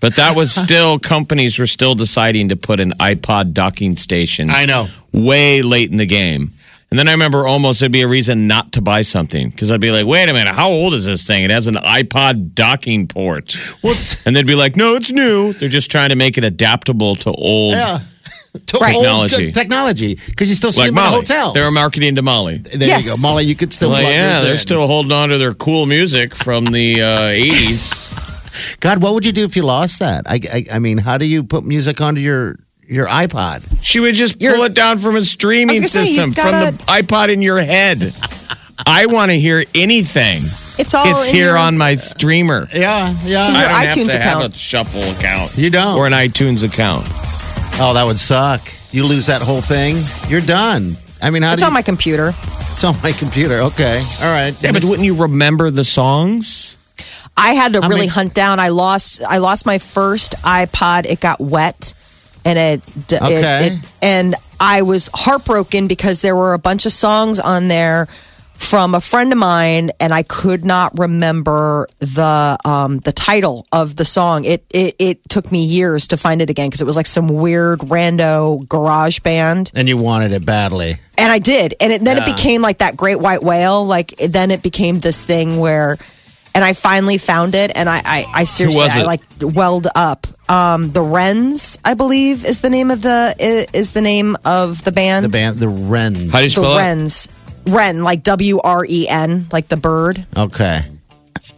But 0.00 0.16
that 0.16 0.36
was 0.36 0.52
still 0.54 0.98
companies 0.98 1.58
were 1.58 1.66
still 1.66 1.94
deciding 1.94 2.50
to 2.50 2.56
put 2.56 2.78
an 2.78 2.92
iPod 3.00 3.54
docking 3.54 3.96
station. 3.96 4.50
I 4.50 4.66
know. 4.66 4.88
way 5.12 5.62
late 5.62 5.90
in 5.90 5.96
the 5.96 6.04
game. 6.04 6.52
And 6.94 6.98
then 7.00 7.08
I 7.08 7.10
remember 7.10 7.44
almost 7.44 7.82
it'd 7.82 7.90
be 7.90 8.02
a 8.02 8.06
reason 8.06 8.46
not 8.46 8.70
to 8.74 8.80
buy 8.80 9.02
something 9.02 9.48
because 9.50 9.72
I'd 9.72 9.80
be 9.80 9.90
like, 9.90 10.06
wait 10.06 10.28
a 10.28 10.32
minute, 10.32 10.54
how 10.54 10.70
old 10.70 10.94
is 10.94 11.06
this 11.06 11.26
thing? 11.26 11.42
It 11.42 11.50
has 11.50 11.66
an 11.66 11.74
iPod 11.74 12.54
docking 12.54 13.08
port. 13.08 13.54
What's 13.80 14.24
And 14.24 14.36
they'd 14.36 14.46
be 14.46 14.54
like, 14.54 14.76
no, 14.76 14.94
it's 14.94 15.10
new. 15.10 15.52
They're 15.54 15.68
just 15.68 15.90
trying 15.90 16.10
to 16.10 16.14
make 16.16 16.38
it 16.38 16.44
adaptable 16.44 17.16
to 17.16 17.32
old. 17.32 17.72
yeah. 17.72 17.98
To 18.66 18.78
Right. 18.78 18.94
Technology. 18.94 19.46
good 19.46 19.54
technology. 19.54 20.14
Because 20.26 20.48
you 20.48 20.54
still 20.54 20.70
see 20.70 20.82
Like 20.82 20.90
them 20.90 20.98
in 20.98 21.02
Molly. 21.04 21.16
hotels. 21.22 21.54
They're 21.54 21.72
marketing 21.72 22.14
to 22.14 22.22
Molly. 22.22 22.58
There 22.58 22.86
Yes. 22.86 23.06
you 23.06 23.10
go. 23.10 23.16
Molly, 23.28 23.42
you 23.46 23.56
could 23.56 23.72
still 23.72 23.88
Like, 23.88 24.02
plug 24.02 24.12
yeah, 24.14 24.30
yours 24.34 24.42
they're 24.44 24.52
in. 24.52 24.58
still 24.58 24.86
holding 24.86 25.10
on 25.10 25.30
to 25.30 25.38
their 25.38 25.54
cool 25.54 25.86
music 25.86 26.36
from 26.36 26.66
the 26.66 27.02
uh, 27.02 27.18
80s. 27.34 28.78
God, 28.78 29.02
what 29.02 29.14
would 29.14 29.26
you 29.26 29.32
do 29.32 29.42
if 29.42 29.56
you 29.56 29.62
lost 29.64 29.98
that? 29.98 30.30
I, 30.30 30.38
I, 30.52 30.66
I 30.74 30.78
mean, 30.78 30.98
how 30.98 31.18
do 31.18 31.24
you 31.24 31.42
put 31.42 31.64
music 31.64 32.00
onto 32.00 32.20
your 32.20 32.60
your 32.88 33.06
iPod? 33.06 33.62
She 33.82 34.00
would 34.00 34.14
just 34.14 34.40
You're- 34.40 34.56
pull 34.56 34.64
it 34.66 34.74
down 34.74 34.98
from 34.98 35.16
a 35.16 35.22
streaming 35.22 35.76
I 35.76 35.80
was 35.80 35.92
gonna 35.92 36.04
say, 36.06 36.12
system 36.14 36.26
you've 36.30 36.36
from 36.36 36.50
gotta- 36.52 36.76
the 36.76 36.82
iPod 36.84 37.28
in 37.32 37.42
your 37.42 37.60
head. 37.60 38.14
I 38.86 39.06
want 39.06 39.30
to 39.30 39.38
hear 39.38 39.64
anything. 39.74 40.42
It's 40.76 40.92
all 40.94 41.06
It's 41.06 41.28
in 41.28 41.34
here 41.36 41.46
your- 41.50 41.56
on 41.58 41.78
my 41.78 41.94
streamer. 41.94 42.68
Yeah, 42.74 43.14
yeah. 43.24 43.48
in 43.48 43.54
I 43.54 43.60
your 43.60 43.68
don't 43.68 43.80
iTunes 43.80 44.12
have 44.12 44.12
to 44.12 44.20
have 44.20 44.38
account. 44.38 44.54
a 44.54 44.58
shuffle 44.58 45.02
account. 45.02 45.56
You 45.56 45.70
don't. 45.70 45.96
Or 45.96 46.06
an 46.06 46.12
iTunes 46.12 46.64
account. 46.64 47.06
oh, 47.80 47.92
that 47.94 48.04
would 48.04 48.18
suck. 48.18 48.60
You 48.90 49.04
lose 49.04 49.26
that 49.26 49.42
whole 49.42 49.60
thing. 49.60 49.96
You're 50.28 50.40
done. 50.40 50.96
I 51.22 51.30
mean, 51.30 51.42
how 51.42 51.52
It's 51.52 51.62
do 51.62 51.66
on 51.66 51.72
you, 51.72 51.74
my 51.74 51.82
computer. 51.82 52.28
It's 52.58 52.82
on 52.84 52.96
my 53.02 53.12
computer. 53.12 53.60
Okay, 53.60 54.04
all 54.20 54.32
right. 54.32 54.54
Yeah, 54.60 54.72
but 54.72 54.84
wouldn't 54.84 55.06
you 55.06 55.14
remember 55.14 55.70
the 55.70 55.84
songs? 55.84 56.76
I 57.36 57.54
had 57.54 57.72
to 57.74 57.80
How 57.80 57.88
really 57.88 58.00
many- 58.02 58.10
hunt 58.10 58.34
down. 58.34 58.58
I 58.60 58.68
lost. 58.68 59.22
I 59.28 59.38
lost 59.38 59.64
my 59.66 59.78
first 59.78 60.34
iPod. 60.42 61.06
It 61.06 61.20
got 61.20 61.40
wet, 61.40 61.94
and 62.44 62.58
it, 62.58 62.84
d- 63.08 63.16
it- 63.16 63.22
Okay. 63.22 63.66
it- 63.66 63.78
and 64.02 64.34
I 64.60 64.82
was 64.82 65.10
heartbroken 65.12 65.88
because 65.88 66.20
there 66.20 66.36
were 66.36 66.54
a 66.54 66.58
bunch 66.58 66.86
of 66.86 66.92
songs 66.92 67.38
on 67.40 67.68
there 67.68 68.06
from 68.54 68.94
a 68.94 69.00
friend 69.00 69.32
of 69.32 69.38
mine, 69.38 69.90
and 69.98 70.14
I 70.14 70.22
could 70.22 70.64
not 70.64 70.96
remember 70.96 71.88
the 71.98 72.56
um, 72.64 72.98
the 72.98 73.10
title 73.10 73.66
of 73.72 73.96
the 73.96 74.04
song. 74.04 74.44
It 74.44 74.64
it 74.70 74.94
it 75.00 75.28
took 75.28 75.50
me 75.50 75.64
years 75.64 76.06
to 76.08 76.16
find 76.16 76.40
it 76.40 76.50
again 76.50 76.68
because 76.68 76.80
it 76.80 76.84
was 76.86 76.96
like 76.96 77.06
some 77.06 77.26
weird 77.28 77.80
rando 77.80 78.66
garage 78.68 79.18
band 79.20 79.72
and 79.74 79.88
you 79.88 79.96
wanted 79.96 80.32
it 80.32 80.46
badly. 80.46 80.98
and 81.18 81.32
I 81.32 81.40
did, 81.40 81.74
and 81.80 81.92
it, 81.92 82.02
then 82.04 82.18
it 82.18 82.26
became 82.26 82.62
like 82.62 82.78
that 82.78 82.96
great 82.96 83.18
white 83.18 83.42
whale. 83.42 83.84
Like 83.84 84.14
then 84.18 84.52
it 84.52 84.62
became 84.62 85.00
this 85.00 85.24
thing 85.24 85.58
where, 85.58 85.98
and 86.54 86.64
I 86.64 86.72
finally 86.72 87.18
found 87.18 87.54
it, 87.54 87.72
and 87.76 87.88
I 87.88 88.00
I, 88.04 88.24
I 88.34 88.44
seriously 88.44 88.82
was 88.82 88.96
I 88.96 89.02
like 89.02 89.20
welled 89.40 89.86
up. 89.94 90.26
Um, 90.48 90.90
the 90.92 91.00
Wrens, 91.02 91.78
I 91.84 91.94
believe, 91.94 92.44
is 92.44 92.60
the 92.60 92.70
name 92.70 92.90
of 92.90 93.02
the 93.02 93.34
is 93.72 93.92
the 93.92 94.02
name 94.02 94.36
of 94.44 94.84
the 94.84 94.92
band. 94.92 95.24
The 95.24 95.28
band, 95.30 95.58
the 95.58 95.68
Wrens. 95.68 96.30
How 96.32 96.38
do 96.38 96.44
you 96.44 96.50
the 96.50 96.60
spell 96.60 96.74
it? 96.76 96.78
Wrens, 96.78 97.28
Wren, 97.66 98.02
like 98.04 98.22
W 98.24 98.60
R 98.62 98.84
E 98.88 99.06
N, 99.08 99.46
like 99.52 99.68
the 99.68 99.76
bird. 99.78 100.26
Okay, 100.36 100.84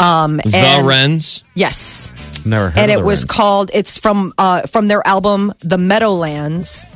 Um, 0.01 0.37
The 0.39 0.57
and- 0.57 0.87
Wrens. 0.87 1.43
Yes, 1.55 2.13
never 2.45 2.71
heard. 2.71 2.79
and 2.79 2.91
of 2.91 2.97
it 2.99 3.01
the 3.01 3.05
was 3.07 3.21
Wrens. 3.21 3.25
called 3.25 3.71
it's 3.75 3.99
from 3.99 4.33
uh 4.39 4.63
from 4.63 4.89
their 4.89 5.03
album 5.07 5.53
the 5.61 5.79
meadowlands 5.79 6.87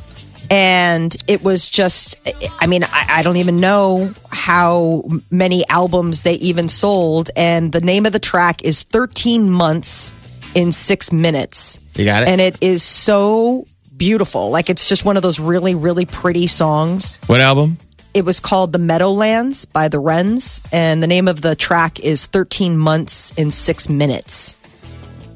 and 0.51 1.17
it 1.29 1.43
was 1.43 1.71
just 1.71 2.19
i 2.59 2.67
mean 2.67 2.83
I, 2.85 3.07
I 3.19 3.23
don't 3.23 3.37
even 3.37 3.61
know 3.61 4.13
how 4.31 5.05
many 5.31 5.65
albums 5.69 6.23
they 6.23 6.35
even 6.35 6.69
sold. 6.69 7.31
And 7.37 7.73
the 7.73 7.81
name 7.81 8.07
of 8.07 8.13
the 8.13 8.19
track 8.19 8.65
is 8.65 8.83
13 8.83 9.51
months 9.51 10.13
in 10.55 10.73
six 10.73 11.13
minutes. 11.13 11.79
You 11.95 12.05
got 12.05 12.23
it? 12.23 12.29
and 12.29 12.41
it 12.41 12.57
is 12.63 12.83
so 12.83 13.67
beautiful. 13.97 14.51
Like 14.51 14.71
it's 14.71 14.89
just 14.89 15.05
one 15.05 15.17
of 15.17 15.23
those 15.23 15.39
really 15.39 15.75
really 15.75 16.07
pretty 16.07 16.47
songs. 16.47 17.21
What 17.27 17.41
album? 17.41 17.79
it 18.13 18.25
was 18.25 18.41
called 18.41 18.73
the 18.73 18.79
meadowlands 18.79 19.67
by 19.67 19.87
the 19.87 20.01
wrens. 20.01 20.63
And 20.73 21.01
the 21.01 21.07
name 21.07 21.29
of 21.29 21.43
the 21.43 21.55
track 21.55 22.01
is 22.01 22.27
13 22.27 22.77
months 22.77 23.33
in 23.35 23.53
six 23.53 23.89
minutes 23.89 24.57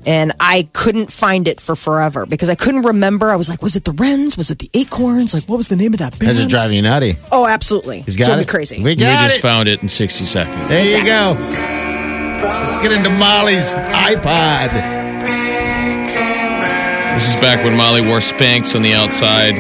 and 0.07 0.33
i 0.41 0.69
couldn't 0.73 1.11
find 1.11 1.49
it 1.49 1.61
for 1.61 1.75
forever 1.77 2.27
because 2.27 2.49
i 2.51 2.55
couldn't 2.55 2.83
remember 2.83 3.31
i 3.31 3.37
was 3.37 3.49
like 3.49 3.63
was 3.63 3.75
it 3.77 3.85
the 3.85 3.93
wrens 3.93 4.37
was 4.37 4.51
it 4.51 4.59
the 4.59 4.69
acorns 4.75 5.33
like 5.35 5.45
what 5.45 5.57
was 5.57 5.69
the 5.69 5.77
name 5.77 5.93
of 5.93 5.99
that 5.99 6.13
band 6.19 6.31
That's 6.31 6.39
just 6.39 6.51
driving 6.51 6.77
you 6.77 6.83
nutty. 6.83 7.17
oh 7.33 7.47
absolutely 7.47 8.01
He's 8.03 8.17
got 8.17 8.27
drove 8.27 8.39
it. 8.39 8.43
me 8.43 8.47
crazy 8.47 8.77
We 8.83 8.91
We 8.91 8.95
just 8.97 9.39
it. 9.39 9.41
found 9.43 9.69
it 9.69 9.83
in 9.83 9.89
60 9.89 10.25
seconds. 10.25 10.69
there 10.69 10.85
you 10.99 11.05
go. 11.05 11.35
Let's 11.39 12.83
get 12.83 12.93
into 12.93 13.11
Molly's 13.19 13.73
iPod. 13.75 14.71
This 17.15 17.33
is 17.35 17.41
back 17.41 17.65
when 17.65 17.77
Molly 17.77 18.01
wore 18.07 18.19
Spanx 18.19 18.75
on 18.75 18.83
the 18.83 18.93
outside. 18.93 19.55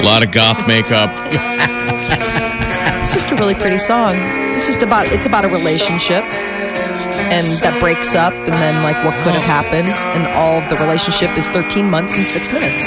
a 0.00 0.02
lot 0.04 0.24
of 0.24 0.30
goth 0.30 0.66
makeup. 0.68 1.10
it's 3.00 3.12
just 3.12 3.30
a 3.30 3.34
really 3.36 3.54
pretty 3.54 3.78
song 3.78 4.14
it's 4.54 4.66
just 4.66 4.82
about 4.82 5.06
it's 5.08 5.26
about 5.26 5.44
a 5.44 5.48
relationship 5.48 6.22
and 7.32 7.44
that 7.62 7.76
breaks 7.80 8.14
up 8.14 8.32
and 8.34 8.54
then 8.60 8.82
like 8.82 8.96
what 9.04 9.14
could 9.24 9.34
have 9.34 9.44
happened 9.44 9.88
and 9.88 10.26
all 10.36 10.58
of 10.60 10.68
the 10.68 10.76
relationship 10.76 11.30
is 11.36 11.48
13 11.48 11.88
months 11.88 12.16
and 12.16 12.26
six 12.26 12.52
minutes 12.52 12.86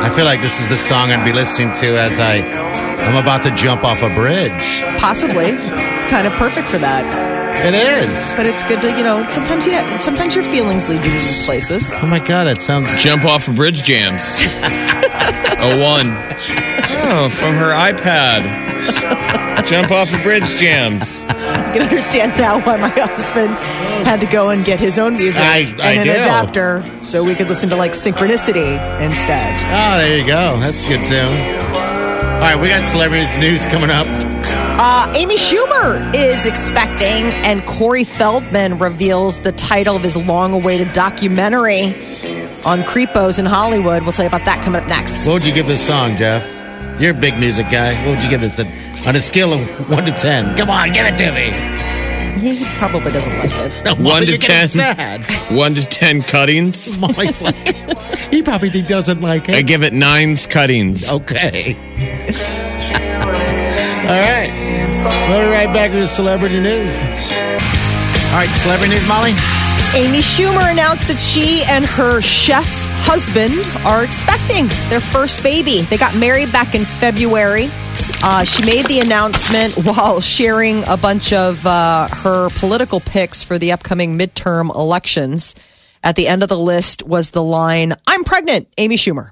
I 0.00 0.10
feel 0.14 0.24
like 0.24 0.40
this 0.40 0.60
is 0.60 0.68
the 0.68 0.76
song 0.76 1.10
I'd 1.10 1.24
be 1.24 1.32
listening 1.32 1.72
to 1.74 1.86
as 1.98 2.18
I 2.18 2.40
I'm 3.08 3.16
about 3.22 3.42
to 3.44 3.54
jump 3.54 3.84
off 3.84 4.02
a 4.02 4.08
bridge. 4.14 4.82
possibly 4.98 5.46
it's 5.54 6.06
kind 6.06 6.26
of 6.26 6.32
perfect 6.34 6.68
for 6.68 6.78
that 6.78 7.04
It 7.64 7.74
is. 7.74 8.34
But 8.36 8.46
it's 8.46 8.62
good 8.62 8.80
to, 8.82 8.88
you 8.96 9.02
know, 9.02 9.26
sometimes 9.28 9.66
yeah, 9.66 9.82
sometimes 9.98 10.34
your 10.34 10.44
feelings 10.44 10.88
lead 10.88 10.98
you 10.98 11.10
to 11.10 11.10
these 11.10 11.44
places. 11.44 11.92
Oh 11.96 12.06
my 12.06 12.20
god, 12.20 12.46
it 12.46 12.62
sounds 12.62 12.86
Jump 13.02 13.24
off 13.24 13.48
a 13.48 13.52
bridge 13.52 13.82
jams. 13.82 14.38
oh 15.58 15.74
one. 15.82 16.14
Oh, 17.10 17.28
from 17.32 17.54
her 17.54 17.72
iPad. 17.74 18.67
Jump 19.66 19.90
off 19.90 20.12
a 20.18 20.22
bridge 20.22 20.46
jams. 20.54 21.24
I 21.28 21.70
can 21.74 21.82
understand 21.82 22.32
now 22.38 22.58
why 22.60 22.76
my 22.78 22.88
husband 22.88 23.50
had 24.06 24.20
to 24.20 24.26
go 24.26 24.50
and 24.50 24.64
get 24.64 24.80
his 24.80 24.98
own 24.98 25.14
music 25.16 25.42
I- 25.44 25.58
and 25.70 25.80
I 25.82 25.92
an 25.92 26.06
do. 26.06 26.12
adapter 26.12 26.84
so 27.02 27.22
we 27.24 27.34
could 27.34 27.48
listen 27.48 27.68
to 27.70 27.76
like 27.76 27.92
Synchronicity 27.92 28.78
instead. 29.02 29.60
Oh, 29.66 29.98
there 29.98 30.18
you 30.18 30.26
go. 30.26 30.56
That's 30.60 30.84
a 30.86 30.88
good 30.88 31.06
tune. 31.06 31.74
All 31.74 32.44
right, 32.44 32.58
we 32.60 32.68
got 32.68 32.86
celebrities 32.86 33.36
news 33.38 33.66
coming 33.66 33.90
up. 33.90 34.06
Uh, 34.80 35.12
Amy 35.16 35.36
Schumer 35.36 36.14
is 36.14 36.46
expecting, 36.46 37.24
and 37.44 37.66
Corey 37.66 38.04
Feldman 38.04 38.78
reveals 38.78 39.40
the 39.40 39.50
title 39.52 39.96
of 39.96 40.02
his 40.04 40.16
long 40.16 40.52
awaited 40.52 40.92
documentary 40.92 41.86
on 42.64 42.78
creepos 42.86 43.40
in 43.40 43.44
Hollywood. 43.44 44.04
We'll 44.04 44.12
tell 44.12 44.24
you 44.24 44.28
about 44.28 44.44
that 44.44 44.62
coming 44.64 44.80
up 44.80 44.88
next. 44.88 45.26
What 45.26 45.34
would 45.34 45.46
you 45.46 45.52
give 45.52 45.66
this 45.66 45.84
song, 45.84 46.16
Jeff? 46.16 46.46
You're 47.00 47.12
a 47.16 47.20
big 47.20 47.38
music 47.38 47.66
guy. 47.70 47.94
What 48.04 48.16
would 48.16 48.24
you 48.24 48.30
give 48.30 48.40
this 48.40 48.58
A, 48.58 48.66
on 49.08 49.14
a 49.14 49.20
scale 49.20 49.52
of 49.52 49.88
one 49.90 50.04
to 50.04 50.12
ten? 50.12 50.56
Come 50.56 50.70
on, 50.70 50.92
give 50.92 51.06
it 51.06 51.16
to 51.18 51.32
me. 51.32 51.78
He 52.40 52.64
probably 52.78 53.10
doesn't 53.12 53.36
like 53.38 53.50
it. 53.52 53.72
No, 53.84 53.94
One 53.94 54.02
Molly, 54.04 54.26
to 54.26 54.32
you're 54.32 54.38
getting 54.38 54.68
10. 54.68 54.68
Sad. 54.68 55.56
One 55.56 55.74
to 55.74 55.84
ten 55.86 56.22
cuttings. 56.22 56.96
Molly's 57.00 57.40
like, 57.42 57.54
he 58.30 58.42
probably 58.42 58.82
doesn't 58.82 59.20
like 59.20 59.48
it. 59.48 59.54
I 59.54 59.62
give 59.62 59.82
it 59.82 59.92
nines 59.92 60.46
cuttings. 60.46 61.12
Okay. 61.12 61.74
All 64.08 64.18
right. 64.18 64.50
We'll 65.28 65.44
be 65.46 65.52
right 65.52 65.72
back 65.74 65.90
to 65.92 65.98
the 65.98 66.08
celebrity 66.08 66.60
news. 66.60 66.94
All 68.30 68.38
right, 68.38 68.48
celebrity 68.54 68.94
news, 68.94 69.06
Molly. 69.08 69.32
Amy 69.96 70.18
Schumer 70.18 70.70
announced 70.70 71.08
that 71.08 71.18
she 71.18 71.64
and 71.68 71.84
her 71.84 72.20
chef 72.20 72.84
husband 73.08 73.54
are 73.86 74.04
expecting 74.04 74.68
their 74.90 75.00
first 75.00 75.42
baby. 75.42 75.80
They 75.80 75.96
got 75.96 76.14
married 76.14 76.52
back 76.52 76.74
in 76.74 76.84
February. 76.84 77.68
Uh, 78.22 78.44
she 78.44 78.64
made 78.64 78.84
the 78.86 79.00
announcement 79.00 79.74
while 79.84 80.20
sharing 80.20 80.84
a 80.86 80.96
bunch 80.96 81.32
of 81.32 81.64
uh, 81.66 82.06
her 82.08 82.50
political 82.50 83.00
picks 83.00 83.42
for 83.42 83.58
the 83.58 83.72
upcoming 83.72 84.18
midterm 84.18 84.72
elections. 84.74 85.54
At 86.04 86.16
the 86.16 86.28
end 86.28 86.42
of 86.42 86.48
the 86.48 86.58
list 86.58 87.02
was 87.04 87.30
the 87.30 87.42
line, 87.42 87.94
I'm 88.06 88.24
pregnant, 88.24 88.68
Amy 88.76 88.96
Schumer. 88.96 89.30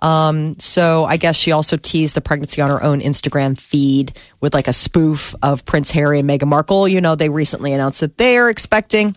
Um, 0.00 0.58
so 0.58 1.04
I 1.04 1.18
guess 1.18 1.36
she 1.36 1.52
also 1.52 1.76
teased 1.76 2.14
the 2.14 2.22
pregnancy 2.22 2.62
on 2.62 2.70
her 2.70 2.82
own 2.82 3.00
Instagram 3.00 3.60
feed 3.60 4.18
with 4.40 4.54
like 4.54 4.66
a 4.66 4.72
spoof 4.72 5.34
of 5.42 5.66
Prince 5.66 5.90
Harry 5.90 6.18
and 6.18 6.28
Meghan 6.28 6.48
Markle. 6.48 6.88
You 6.88 7.02
know, 7.02 7.14
they 7.14 7.28
recently 7.28 7.74
announced 7.74 8.00
that 8.00 8.16
they 8.16 8.38
are 8.38 8.48
expecting. 8.48 9.14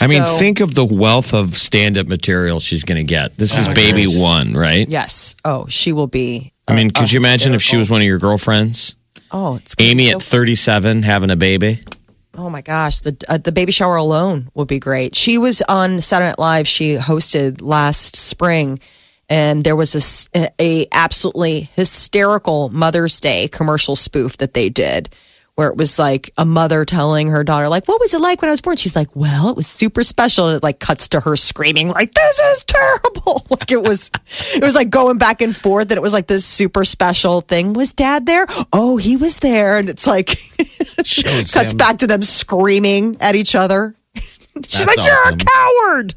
I 0.00 0.06
mean, 0.06 0.24
So- 0.24 0.32
think 0.38 0.60
of 0.60 0.74
the 0.74 0.84
wealth 0.84 1.34
of 1.34 1.56
stand-up 1.58 2.06
material 2.06 2.60
she's 2.60 2.84
going 2.84 2.98
to 2.98 3.04
get. 3.08 3.36
This 3.36 3.58
is 3.58 3.68
baby 3.68 4.06
one, 4.06 4.54
right? 4.54 4.88
Yes. 4.88 5.34
Oh, 5.44 5.66
she 5.68 5.92
will 5.92 6.06
be. 6.06 6.52
I 6.68 6.74
mean, 6.74 6.90
could 6.90 7.12
you 7.12 7.18
imagine 7.20 7.54
if 7.54 7.62
she 7.62 7.76
was 7.76 7.90
one 7.90 8.00
of 8.00 8.06
your 8.06 8.18
girlfriends? 8.18 8.94
Oh, 9.30 9.56
it's 9.56 9.74
Amy 9.78 10.10
so 10.10 10.16
at 10.16 10.22
37 10.22 11.02
having 11.02 11.30
a 11.30 11.36
baby. 11.36 11.80
Oh 12.36 12.48
my 12.48 12.62
gosh, 12.62 13.00
the 13.00 13.14
uh, 13.28 13.36
the 13.38 13.52
baby 13.52 13.72
shower 13.72 13.96
alone 13.96 14.48
would 14.54 14.68
be 14.68 14.78
great. 14.78 15.14
She 15.14 15.36
was 15.36 15.60
on 15.68 16.00
Saturday 16.00 16.28
Night 16.30 16.38
Live. 16.38 16.66
She 16.68 16.96
hosted 16.96 17.60
last 17.60 18.16
spring, 18.16 18.78
and 19.28 19.64
there 19.64 19.76
was 19.76 20.28
a 20.58 20.86
absolutely 20.92 21.68
hysterical 21.74 22.70
Mother's 22.70 23.20
Day 23.20 23.48
commercial 23.48 23.96
spoof 23.96 24.38
that 24.38 24.54
they 24.54 24.70
did, 24.70 25.14
where 25.62 25.70
it 25.70 25.76
was 25.76 25.96
like 25.96 26.32
a 26.36 26.44
mother 26.44 26.84
telling 26.84 27.28
her 27.28 27.44
daughter, 27.44 27.68
like, 27.68 27.86
"What 27.86 28.00
was 28.00 28.12
it 28.14 28.20
like 28.20 28.42
when 28.42 28.48
I 28.48 28.50
was 28.50 28.60
born?" 28.60 28.76
She's 28.76 28.96
like, 28.96 29.14
"Well, 29.14 29.48
it 29.48 29.54
was 29.56 29.68
super 29.68 30.02
special." 30.02 30.48
And 30.48 30.56
it 30.56 30.62
like 30.62 30.80
cuts 30.80 31.06
to 31.10 31.20
her 31.20 31.36
screaming, 31.36 31.86
like, 31.88 32.12
"This 32.14 32.40
is 32.40 32.64
terrible!" 32.64 33.46
Like 33.52 33.70
it 33.70 33.82
was, 33.82 34.10
it 34.54 34.62
was 34.64 34.74
like 34.74 34.90
going 34.90 35.18
back 35.18 35.40
and 35.40 35.54
forth, 35.54 35.90
and 35.90 35.96
it 35.98 36.02
was 36.02 36.12
like 36.12 36.26
this 36.26 36.44
super 36.44 36.84
special 36.84 37.42
thing. 37.42 37.74
Was 37.74 37.92
Dad 37.92 38.26
there? 38.26 38.46
Oh, 38.72 38.96
he 38.96 39.16
was 39.16 39.38
there, 39.38 39.78
and 39.78 39.88
it's 39.88 40.06
like. 40.06 40.26
Cuts 40.96 41.72
him. 41.72 41.78
back 41.78 41.98
to 41.98 42.06
them 42.06 42.22
screaming 42.22 43.16
at 43.20 43.34
each 43.36 43.54
other. 43.54 43.94
She's 44.54 44.84
That's 44.84 44.86
like, 44.86 45.06
"You're 45.06 45.26
awesome. 45.26 45.38
a 45.40 45.44
coward." 45.44 46.14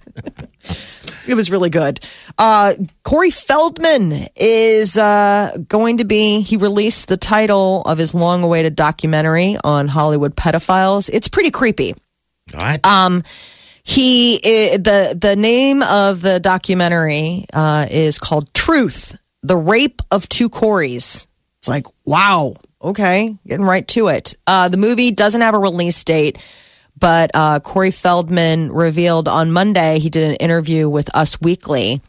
it 1.27 1.35
was 1.35 1.49
really 1.49 1.69
good. 1.69 1.99
Uh, 2.37 2.73
Corey 3.03 3.29
Feldman 3.29 4.11
is 4.35 4.97
uh, 4.97 5.57
going 5.67 5.97
to 5.97 6.05
be. 6.05 6.41
He 6.41 6.57
released 6.57 7.07
the 7.07 7.17
title 7.17 7.81
of 7.83 7.97
his 7.97 8.13
long-awaited 8.13 8.75
documentary 8.75 9.57
on 9.63 9.87
Hollywood 9.87 10.35
pedophiles. 10.35 11.09
It's 11.11 11.27
pretty 11.27 11.51
creepy. 11.51 11.95
What? 12.53 12.85
Um, 12.85 13.23
he 13.83 14.39
the 14.41 15.15
the 15.19 15.35
name 15.35 15.83
of 15.83 16.21
the 16.21 16.39
documentary 16.39 17.45
uh, 17.53 17.85
is 17.89 18.17
called 18.17 18.51
Truth: 18.53 19.19
The 19.43 19.55
Rape 19.55 20.01
of 20.11 20.27
Two 20.27 20.49
Coreys. 20.49 21.27
It's 21.59 21.67
like 21.67 21.85
wow, 22.03 22.55
okay, 22.81 23.35
getting 23.47 23.65
right 23.65 23.87
to 23.89 24.07
it. 24.07 24.35
Uh, 24.47 24.69
the 24.69 24.77
movie 24.77 25.11
doesn't 25.11 25.41
have 25.41 25.53
a 25.53 25.59
release 25.59 26.03
date, 26.03 26.37
but 26.99 27.31
uh, 27.34 27.60
Corey 27.60 27.91
Feldman 27.91 28.71
revealed 28.71 29.27
on 29.27 29.51
Monday 29.51 29.99
he 29.99 30.10
did 30.10 30.29
an 30.29 30.36
interview 30.36 30.89
with 30.89 31.13
Us 31.15 31.39
Weekly. 31.41 32.01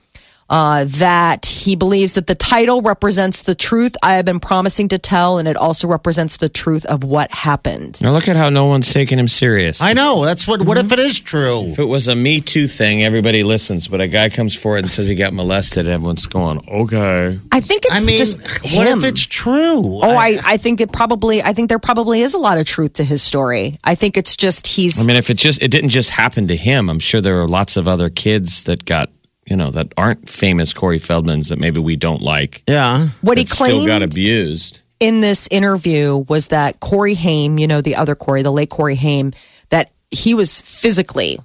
Uh, 0.48 0.84
that 0.86 1.44
he 1.44 1.74
believes 1.74 2.12
that 2.14 2.28
the 2.28 2.34
title 2.34 2.80
represents 2.80 3.42
the 3.42 3.54
truth 3.54 3.96
I 4.02 4.14
have 4.14 4.24
been 4.24 4.38
promising 4.38 4.88
to 4.88 4.98
tell, 4.98 5.38
and 5.38 5.48
it 5.48 5.56
also 5.56 5.88
represents 5.88 6.36
the 6.36 6.48
truth 6.48 6.86
of 6.86 7.02
what 7.02 7.30
happened. 7.32 8.00
Now 8.00 8.12
look 8.12 8.28
at 8.28 8.36
how 8.36 8.48
no 8.50 8.66
one's 8.66 8.92
taking 8.92 9.18
him 9.18 9.28
serious. 9.28 9.82
I 9.82 9.92
know. 9.92 10.24
That's 10.24 10.46
what. 10.46 10.62
What 10.62 10.78
if 10.78 10.92
it 10.92 10.98
is 10.98 11.18
true? 11.18 11.64
If 11.64 11.78
it 11.78 11.84
was 11.84 12.06
a 12.06 12.14
Me 12.14 12.40
Too 12.40 12.66
thing, 12.66 13.02
everybody 13.02 13.42
listens. 13.42 13.88
But 13.88 14.00
a 14.00 14.08
guy 14.08 14.28
comes 14.28 14.54
forward 14.54 14.84
and 14.84 14.90
says 14.90 15.08
he 15.08 15.14
got 15.14 15.32
molested, 15.32 15.86
and 15.86 15.94
everyone's 15.94 16.26
going, 16.26 16.60
okay. 16.68 17.38
I 17.52 17.60
think 17.60 17.82
it's 17.84 18.02
I 18.02 18.06
mean, 18.06 18.16
just 18.16 18.38
what 18.40 18.86
him. 18.86 18.98
if 18.98 19.04
it's 19.04 19.26
true? 19.26 20.00
Oh, 20.02 20.16
I, 20.16 20.38
I 20.44 20.56
think 20.56 20.80
it 20.80 20.92
probably, 20.92 21.42
I 21.42 21.52
think 21.52 21.68
there 21.68 21.78
probably 21.78 22.20
is 22.20 22.34
a 22.34 22.38
lot 22.38 22.58
of 22.58 22.66
truth 22.66 22.94
to 22.94 23.04
his 23.04 23.22
story. 23.22 23.78
I 23.84 23.94
think 23.94 24.16
it's 24.16 24.36
just 24.36 24.66
he's, 24.66 25.00
I 25.02 25.06
mean, 25.06 25.16
if 25.16 25.30
it 25.30 25.36
just 25.36 25.62
it 25.62 25.70
didn't 25.70 25.90
just 25.90 26.10
happen 26.10 26.48
to 26.48 26.56
him, 26.56 26.88
I'm 26.88 27.00
sure 27.00 27.20
there 27.20 27.40
are 27.40 27.48
lots 27.48 27.76
of 27.76 27.88
other 27.88 28.10
kids 28.10 28.64
that 28.64 28.84
got 28.84 29.10
you 29.46 29.56
know 29.56 29.70
that 29.70 29.92
aren't 29.96 30.28
famous 30.28 30.72
Corey 30.74 30.98
Feldmans 30.98 31.48
that 31.50 31.58
maybe 31.58 31.80
we 31.80 31.96
don't 31.96 32.22
like. 32.22 32.62
yeah. 32.68 33.08
what 33.20 33.38
he 33.38 33.44
that 33.44 33.50
still 33.54 33.86
got 33.86 34.02
abused. 34.02 34.82
in 35.00 35.20
this 35.20 35.46
interview 35.50 36.16
was 36.28 36.48
that 36.48 36.80
Corey 36.80 37.14
Haim, 37.14 37.58
you 37.58 37.66
know, 37.66 37.80
the 37.80 37.96
other 37.96 38.14
Corey, 38.14 38.42
the 38.42 38.50
late 38.52 38.70
Corey 38.70 38.94
Haim, 38.96 39.32
that 39.70 39.90
he 40.10 40.34
was 40.34 40.60
physically 40.60 41.38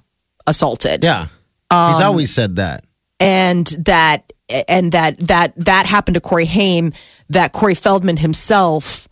assaulted. 0.46 1.04
Yeah. 1.04 1.24
He's 1.70 1.98
Um, 2.00 2.02
always 2.04 2.32
said 2.32 2.56
that. 2.56 2.84
and 3.20 3.66
that 3.86 4.32
and 4.68 4.92
that 4.92 5.16
that 5.18 5.54
that 5.64 5.86
happened 5.86 6.14
to 6.16 6.20
Corey 6.20 6.44
Haim 6.46 6.92
that 7.30 7.52
Corey 7.52 7.74
Feldman 7.74 8.16
himself 8.18 9.08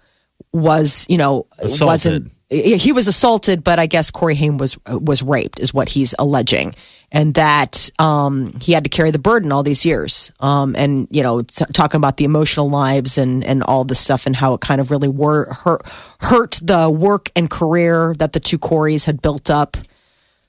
was 0.52 1.06
you 1.08 1.16
know 1.16 1.46
Assaulted. 1.58 1.86
wasn't 1.86 2.32
he 2.50 2.92
was 2.92 3.06
assaulted 3.06 3.62
but 3.62 3.78
I 3.78 3.86
guess 3.86 4.10
Corey 4.10 4.34
Haim 4.34 4.58
was 4.58 4.76
was 4.86 5.22
raped 5.22 5.60
is 5.60 5.72
what 5.72 5.88
he's 5.88 6.14
alleging 6.18 6.74
and 7.12 7.34
that 7.34 7.90
um, 7.98 8.52
he 8.60 8.72
had 8.72 8.84
to 8.84 8.90
carry 8.90 9.10
the 9.10 9.18
burden 9.18 9.52
all 9.52 9.62
these 9.62 9.86
years 9.86 10.32
um, 10.40 10.74
and 10.76 11.06
you 11.10 11.22
know 11.22 11.42
t- 11.42 11.64
talking 11.72 11.98
about 11.98 12.16
the 12.16 12.24
emotional 12.24 12.68
lives 12.68 13.18
and 13.18 13.44
and 13.44 13.62
all 13.62 13.84
this 13.84 14.00
stuff 14.00 14.26
and 14.26 14.34
how 14.36 14.54
it 14.54 14.60
kind 14.60 14.80
of 14.80 14.90
really 14.90 15.08
were 15.08 15.52
hurt 15.52 15.82
hurt 16.20 16.58
the 16.62 16.90
work 16.90 17.30
and 17.36 17.50
career 17.50 18.14
that 18.18 18.32
the 18.32 18.40
two 18.40 18.58
Coreys 18.58 19.04
had 19.04 19.22
built 19.22 19.48
up 19.48 19.76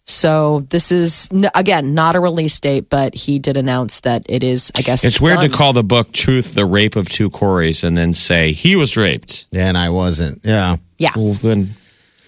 so 0.04 0.62
this 0.70 0.92
is 0.92 1.30
again 1.56 1.94
not 1.94 2.16
a 2.16 2.20
release 2.20 2.60
date, 2.60 2.90
but 2.90 3.14
he 3.14 3.38
did 3.38 3.56
announce 3.56 4.00
that 4.02 4.26
it 4.28 4.44
is. 4.44 4.72
I 4.76 4.82
guess 4.82 5.04
It's 5.06 5.22
weird 5.22 5.38
done. 5.38 5.50
to 5.52 5.56
call 5.56 5.74
the 5.74 5.84
book 5.84 6.12
"Truth: 6.12 6.56
The 6.56 6.66
Rape 6.66 6.96
of 6.96 7.08
Two 7.08 7.30
Coreys" 7.30 7.84
and 7.84 7.96
then 7.96 8.12
say 8.12 8.52
he 8.52 8.76
was 8.76 8.98
raped. 8.98 9.48
Yeah, 9.52 9.68
and 9.68 9.78
I 9.78 9.90
wasn't. 9.90 10.42
Yeah. 10.44 10.78
Yeah, 10.98 11.12
Well, 11.16 11.34
then 11.34 11.76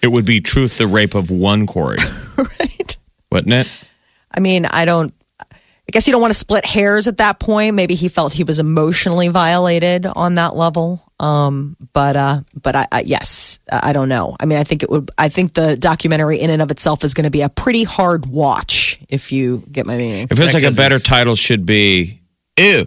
it 0.04 0.12
would 0.12 0.26
be 0.26 0.40
"Truth: 0.40 0.76
The 0.78 0.86
Rape 0.86 1.14
of 1.14 1.30
One 1.30 1.66
Corey," 1.66 1.96
right. 2.36 2.96
wouldn't 3.32 3.54
it? 3.54 3.88
I 4.30 4.40
mean, 4.40 4.66
I 4.66 4.84
don't. 4.84 5.12
I 5.40 5.92
guess 5.92 6.06
you 6.06 6.12
don't 6.12 6.20
want 6.20 6.32
to 6.32 6.38
split 6.38 6.64
hairs 6.64 7.06
at 7.08 7.18
that 7.18 7.40
point. 7.40 7.74
Maybe 7.74 7.94
he 7.94 8.08
felt 8.08 8.32
he 8.32 8.44
was 8.44 8.58
emotionally 8.58 9.28
violated 9.28 10.06
on 10.06 10.36
that 10.36 10.56
level. 10.56 11.12
Um, 11.20 11.76
but 11.92 12.16
uh, 12.16 12.40
but 12.62 12.76
I, 12.76 12.86
I 12.92 13.00
yes, 13.00 13.58
I 13.72 13.90
I 13.90 13.92
don't 13.94 14.10
know. 14.10 14.36
I 14.38 14.46
mean, 14.46 14.58
I 14.58 14.64
think 14.64 14.82
it 14.82 14.90
would. 14.90 15.10
I 15.16 15.30
think 15.30 15.54
the 15.54 15.76
documentary 15.76 16.38
in 16.38 16.50
and 16.50 16.60
of 16.60 16.70
itself 16.70 17.02
is 17.02 17.14
going 17.14 17.24
to 17.24 17.30
be 17.30 17.40
a 17.40 17.48
pretty 17.48 17.84
hard 17.84 18.26
watch. 18.26 19.00
If 19.08 19.32
you 19.32 19.62
get 19.72 19.86
my 19.86 19.96
meaning. 19.96 20.28
It 20.30 20.36
feels 20.36 20.54
like 20.54 20.64
a 20.64 20.72
better 20.72 20.98
title 20.98 21.34
should 21.34 21.64
be 21.64 22.20
"Ew." 22.58 22.86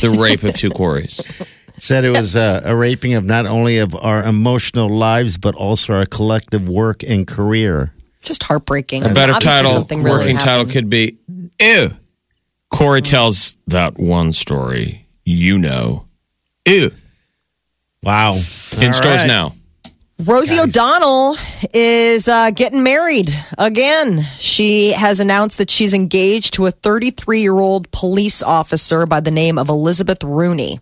The 0.00 0.10
rape 0.10 0.42
of 0.44 0.54
two 0.54 0.70
Coreys. 0.70 1.20
Said 1.82 2.04
it 2.04 2.16
was 2.16 2.36
uh, 2.36 2.60
a 2.64 2.76
raping 2.76 3.14
of 3.14 3.24
not 3.24 3.44
only 3.44 3.78
of 3.78 3.92
our 3.96 4.22
emotional 4.22 4.88
lives, 4.88 5.36
but 5.36 5.56
also 5.56 5.94
our 5.94 6.06
collective 6.06 6.68
work 6.68 7.02
and 7.02 7.26
career. 7.26 7.92
Just 8.22 8.44
heartbreaking. 8.44 9.02
A 9.02 9.08
better 9.08 9.32
Obviously 9.32 9.62
title, 9.62 9.72
something 9.72 10.04
really 10.04 10.18
working 10.18 10.36
title 10.36 10.66
could 10.66 10.88
be 10.88 11.18
"Ew." 11.60 11.90
Corey 12.70 13.02
tells 13.02 13.56
that 13.66 13.98
one 13.98 14.32
story 14.32 15.08
you 15.24 15.58
know. 15.58 16.06
Ew. 16.68 16.92
Wow. 18.00 18.34
In 18.34 18.38
All 18.86 18.92
stores 18.92 19.22
right. 19.22 19.26
now. 19.26 19.52
Rosie 20.24 20.60
O'Donnell 20.60 21.34
is 21.74 22.28
uh, 22.28 22.52
getting 22.52 22.84
married 22.84 23.30
again. 23.58 24.20
She 24.38 24.92
has 24.92 25.18
announced 25.18 25.58
that 25.58 25.68
she's 25.68 25.94
engaged 25.94 26.54
to 26.54 26.66
a 26.66 26.70
33 26.70 27.40
year 27.40 27.58
old 27.58 27.90
police 27.90 28.40
officer 28.40 29.04
by 29.04 29.18
the 29.18 29.32
name 29.32 29.58
of 29.58 29.68
Elizabeth 29.68 30.22
Rooney. 30.22 30.78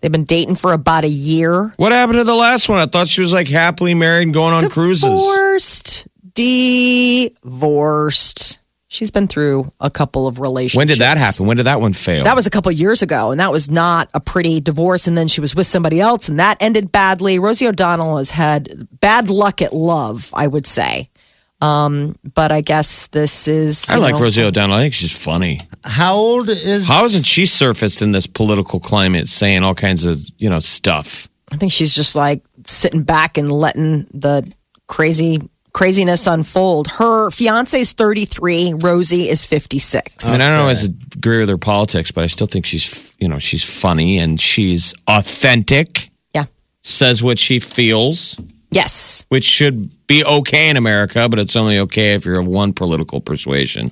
They've 0.00 0.12
been 0.12 0.24
dating 0.24 0.56
for 0.56 0.72
about 0.72 1.04
a 1.04 1.08
year. 1.08 1.72
What 1.76 1.92
happened 1.92 2.18
to 2.18 2.24
the 2.24 2.34
last 2.34 2.68
one? 2.68 2.78
I 2.78 2.86
thought 2.86 3.08
she 3.08 3.20
was 3.20 3.32
like 3.32 3.48
happily 3.48 3.94
married 3.94 4.24
and 4.24 4.34
going 4.34 4.54
on 4.54 4.68
cruises. 4.70 5.04
Divorced. 5.04 6.08
Divorced. 6.34 8.60
She's 8.90 9.10
been 9.10 9.26
through 9.26 9.70
a 9.80 9.90
couple 9.90 10.26
of 10.26 10.40
relationships. 10.40 10.78
When 10.78 10.86
did 10.86 11.00
that 11.00 11.18
happen? 11.18 11.46
When 11.46 11.58
did 11.58 11.66
that 11.66 11.80
one 11.80 11.92
fail? 11.92 12.24
That 12.24 12.34
was 12.34 12.46
a 12.46 12.50
couple 12.50 12.72
years 12.72 13.02
ago, 13.02 13.30
and 13.30 13.38
that 13.38 13.52
was 13.52 13.70
not 13.70 14.08
a 14.14 14.20
pretty 14.20 14.60
divorce. 14.60 15.06
And 15.06 15.16
then 15.16 15.28
she 15.28 15.42
was 15.42 15.54
with 15.54 15.66
somebody 15.66 16.00
else, 16.00 16.28
and 16.28 16.40
that 16.40 16.56
ended 16.60 16.90
badly. 16.90 17.38
Rosie 17.38 17.68
O'Donnell 17.68 18.16
has 18.16 18.30
had 18.30 18.88
bad 19.00 19.28
luck 19.28 19.60
at 19.60 19.74
love, 19.74 20.30
I 20.34 20.46
would 20.46 20.64
say. 20.64 21.10
Um, 21.60 22.14
but 22.34 22.52
I 22.52 22.60
guess 22.60 23.08
this 23.08 23.48
is. 23.48 23.90
I 23.90 23.96
you 23.96 24.02
like 24.02 24.14
know, 24.14 24.20
Rosie 24.20 24.42
O'Donnell. 24.42 24.76
I 24.76 24.82
think 24.82 24.94
she's 24.94 25.16
funny. 25.16 25.60
How 25.84 26.14
old 26.14 26.48
is? 26.48 26.86
How 26.88 27.02
hasn't 27.02 27.26
she 27.26 27.46
surfaced 27.46 28.00
in 28.02 28.12
this 28.12 28.26
political 28.26 28.78
climate 28.80 29.28
saying 29.28 29.64
all 29.64 29.74
kinds 29.74 30.04
of, 30.04 30.18
you 30.38 30.48
know, 30.48 30.60
stuff? 30.60 31.28
I 31.52 31.56
think 31.56 31.72
she's 31.72 31.94
just 31.94 32.14
like 32.14 32.42
sitting 32.64 33.02
back 33.02 33.38
and 33.38 33.50
letting 33.50 34.04
the 34.14 34.50
crazy 34.86 35.38
craziness 35.72 36.26
unfold. 36.26 36.88
Her 36.92 37.30
fiance 37.30 37.78
is 37.80 37.92
33, 37.92 38.74
Rosie 38.78 39.28
is 39.28 39.44
56. 39.46 40.26
I 40.28 40.32
mean, 40.32 40.40
I 40.40 40.48
don't 40.50 40.60
always 40.60 40.84
agree 40.86 41.38
with 41.38 41.48
her 41.48 41.58
politics, 41.58 42.10
but 42.10 42.24
I 42.24 42.26
still 42.26 42.46
think 42.46 42.66
she's, 42.66 43.14
you 43.18 43.28
know, 43.28 43.38
she's 43.38 43.64
funny 43.64 44.18
and 44.18 44.40
she's 44.40 44.94
authentic, 45.06 46.10
Yeah. 46.34 46.46
says 46.82 47.22
what 47.22 47.38
she 47.38 47.60
feels, 47.60 48.36
Yes. 48.70 49.24
which 49.28 49.44
should 49.44 49.90
be 50.06 50.24
okay 50.24 50.68
in 50.68 50.76
America, 50.76 51.28
but 51.28 51.38
it's 51.38 51.56
only 51.56 51.78
okay 51.80 52.14
if 52.14 52.24
you're 52.24 52.38
of 52.40 52.46
one 52.46 52.72
political 52.72 53.20
persuasion. 53.20 53.90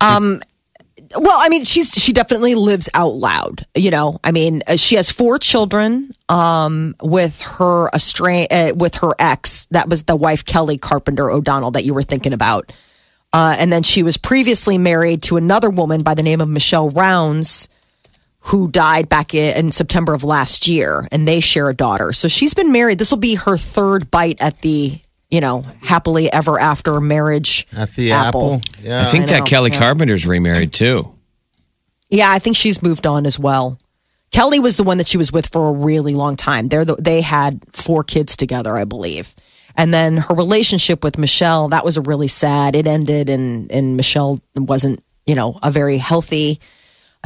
Um, 0.00 0.40
Well, 1.16 1.38
I 1.40 1.48
mean, 1.48 1.64
she's 1.64 1.94
she 1.94 2.12
definitely 2.12 2.54
lives 2.54 2.88
out 2.92 3.14
loud. 3.14 3.64
You 3.74 3.90
know, 3.90 4.18
I 4.22 4.30
mean, 4.30 4.60
uh, 4.66 4.76
she 4.76 4.96
has 4.96 5.10
four 5.10 5.38
children 5.38 6.10
um, 6.28 6.94
with 7.02 7.40
her 7.58 7.88
estra- 7.94 8.46
uh, 8.50 8.72
with 8.76 8.96
her 8.96 9.14
ex. 9.18 9.66
That 9.70 9.88
was 9.88 10.02
the 10.02 10.14
wife 10.16 10.44
Kelly 10.44 10.76
Carpenter 10.76 11.30
O'Donnell 11.30 11.70
that 11.72 11.84
you 11.84 11.94
were 11.94 12.02
thinking 12.02 12.34
about. 12.34 12.70
Uh, 13.32 13.56
and 13.58 13.72
then 13.72 13.82
she 13.82 14.02
was 14.02 14.16
previously 14.18 14.76
married 14.78 15.22
to 15.22 15.36
another 15.38 15.70
woman 15.70 16.02
by 16.02 16.14
the 16.14 16.22
name 16.22 16.40
of 16.42 16.48
Michelle 16.48 16.90
Rounds, 16.90 17.68
who 18.48 18.70
died 18.70 19.08
back 19.08 19.34
in, 19.34 19.56
in 19.56 19.72
September 19.72 20.14
of 20.14 20.24
last 20.24 20.68
year, 20.68 21.06
and 21.12 21.28
they 21.28 21.40
share 21.40 21.68
a 21.68 21.74
daughter. 21.74 22.12
So 22.12 22.28
she's 22.28 22.54
been 22.54 22.72
married. 22.72 22.98
This 22.98 23.10
will 23.10 23.18
be 23.18 23.34
her 23.34 23.56
third 23.56 24.10
bite 24.10 24.40
at 24.40 24.60
the 24.62 24.98
you 25.30 25.40
know 25.40 25.62
happily 25.82 26.32
ever 26.32 26.58
after 26.58 27.00
marriage 27.00 27.66
at 27.76 27.90
the 27.92 28.12
apple? 28.12 28.60
Yeah. 28.80 29.00
I 29.00 29.04
think 29.04 29.24
I 29.24 29.26
that 29.26 29.38
know, 29.40 29.44
Kelly 29.44 29.70
yeah. 29.70 29.78
Carpenter's 29.78 30.26
remarried 30.26 30.72
too. 30.72 31.14
Yeah, 32.10 32.30
I 32.30 32.38
think 32.38 32.56
she's 32.56 32.82
moved 32.82 33.06
on 33.06 33.26
as 33.26 33.38
well. 33.38 33.78
Kelly 34.30 34.60
was 34.60 34.76
the 34.76 34.82
one 34.82 34.98
that 34.98 35.08
she 35.08 35.18
was 35.18 35.32
with 35.32 35.46
for 35.50 35.68
a 35.68 35.72
really 35.72 36.14
long 36.14 36.36
time. 36.36 36.68
They're 36.68 36.84
the, 36.84 36.96
they 36.96 37.20
had 37.20 37.64
four 37.72 38.04
kids 38.04 38.36
together, 38.36 38.76
I 38.76 38.84
believe. 38.84 39.34
And 39.76 39.92
then 39.92 40.16
her 40.16 40.34
relationship 40.34 41.04
with 41.04 41.18
Michelle, 41.18 41.68
that 41.68 41.84
was 41.84 41.96
a 41.96 42.02
really 42.02 42.26
sad. 42.26 42.74
It 42.74 42.86
ended 42.86 43.28
and 43.28 43.70
and 43.70 43.96
Michelle 43.96 44.40
wasn't, 44.54 45.02
you 45.26 45.34
know, 45.34 45.58
a 45.62 45.70
very 45.70 45.98
healthy. 45.98 46.60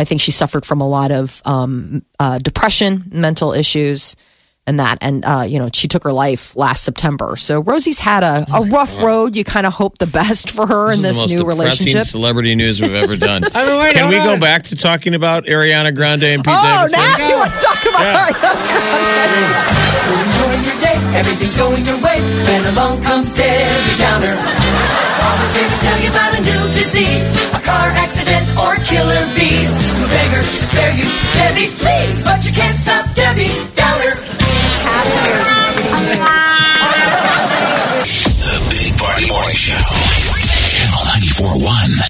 I 0.02 0.04
think 0.04 0.20
she 0.20 0.32
suffered 0.32 0.66
from 0.66 0.80
a 0.80 0.88
lot 0.88 1.12
of 1.12 1.40
um, 1.44 2.02
uh, 2.18 2.38
depression, 2.38 3.04
mental 3.12 3.52
issues, 3.52 4.16
and 4.66 4.78
that. 4.78 4.98
And 5.00 5.24
uh, 5.24 5.44
you 5.46 5.58
know, 5.58 5.68
she 5.72 5.88
took 5.88 6.04
her 6.04 6.12
life 6.12 6.54
last 6.56 6.84
September. 6.84 7.36
So 7.36 7.60
Rosie's 7.60 7.98
had 8.00 8.22
a, 8.22 8.46
a 8.52 8.62
rough 8.66 9.02
road. 9.02 9.36
You 9.36 9.44
kind 9.44 9.66
of 9.66 9.72
hope 9.74 9.98
the 9.98 10.06
best 10.06 10.50
for 10.50 10.66
her 10.66 10.92
in 10.92 11.02
This 11.02 11.20
this, 11.20 11.32
is 11.32 11.38
the 11.38 11.44
new 11.44 11.46
most 11.46 11.56
depressing 11.56 11.86
relationship. 11.86 12.04
celebrity 12.04 12.54
news 12.54 12.80
we've 12.80 12.94
ever 12.94 13.16
done. 13.16 13.42
I 13.54 13.66
mean, 13.68 13.78
wait, 13.78 13.94
Can 13.94 14.08
we 14.08 14.16
hold 14.16 14.38
go 14.38 14.40
back 14.40 14.62
to 14.64 14.76
talking 14.76 15.14
about 15.14 15.44
Ariana 15.46 15.94
Grande 15.94 16.24
and 16.24 16.44
Pete 16.44 16.54
Oh, 16.56 16.86
Davidson? 16.86 17.00
now 17.00 17.28
you 17.28 17.36
want 17.36 17.52
to 17.52 17.60
talk 17.60 17.82
about 17.90 18.32
Ariana 18.32 19.82
Enjoying 20.12 20.62
your 20.66 20.78
day, 20.78 20.98
everything's 21.16 21.56
going 21.56 21.82
your 21.86 21.96
way. 22.04 22.20
Then 22.44 22.62
along 22.74 23.00
comes 23.02 23.32
Debbie 23.34 23.96
Downer. 23.96 24.34
Always 24.36 25.52
here 25.56 25.70
to 25.70 25.78
tell 25.80 25.98
you 26.02 26.10
about 26.10 26.32
a 26.36 26.42
new 26.42 26.62
disease, 26.74 27.32
a 27.54 27.60
car 27.64 27.88
accident, 27.96 28.44
or 28.60 28.76
killer 28.84 29.22
bees. 29.32 29.72
We 29.96 30.04
beg 30.10 30.30
her 30.36 30.42
to 30.42 30.58
spare 30.60 30.92
you, 30.92 31.08
Debbie, 31.38 31.70
please. 31.80 32.22
But 32.24 32.44
you 32.44 32.52
can't 32.52 32.76
stop 32.76 33.06
Debbie 33.14 33.48
Downer. 33.72 34.20
The 38.42 38.58
Big 38.70 38.96
Party 38.96 39.26
Morning 39.26 39.56
Show. 39.56 39.74
Channel 40.70 41.02
94.1. 41.58 41.92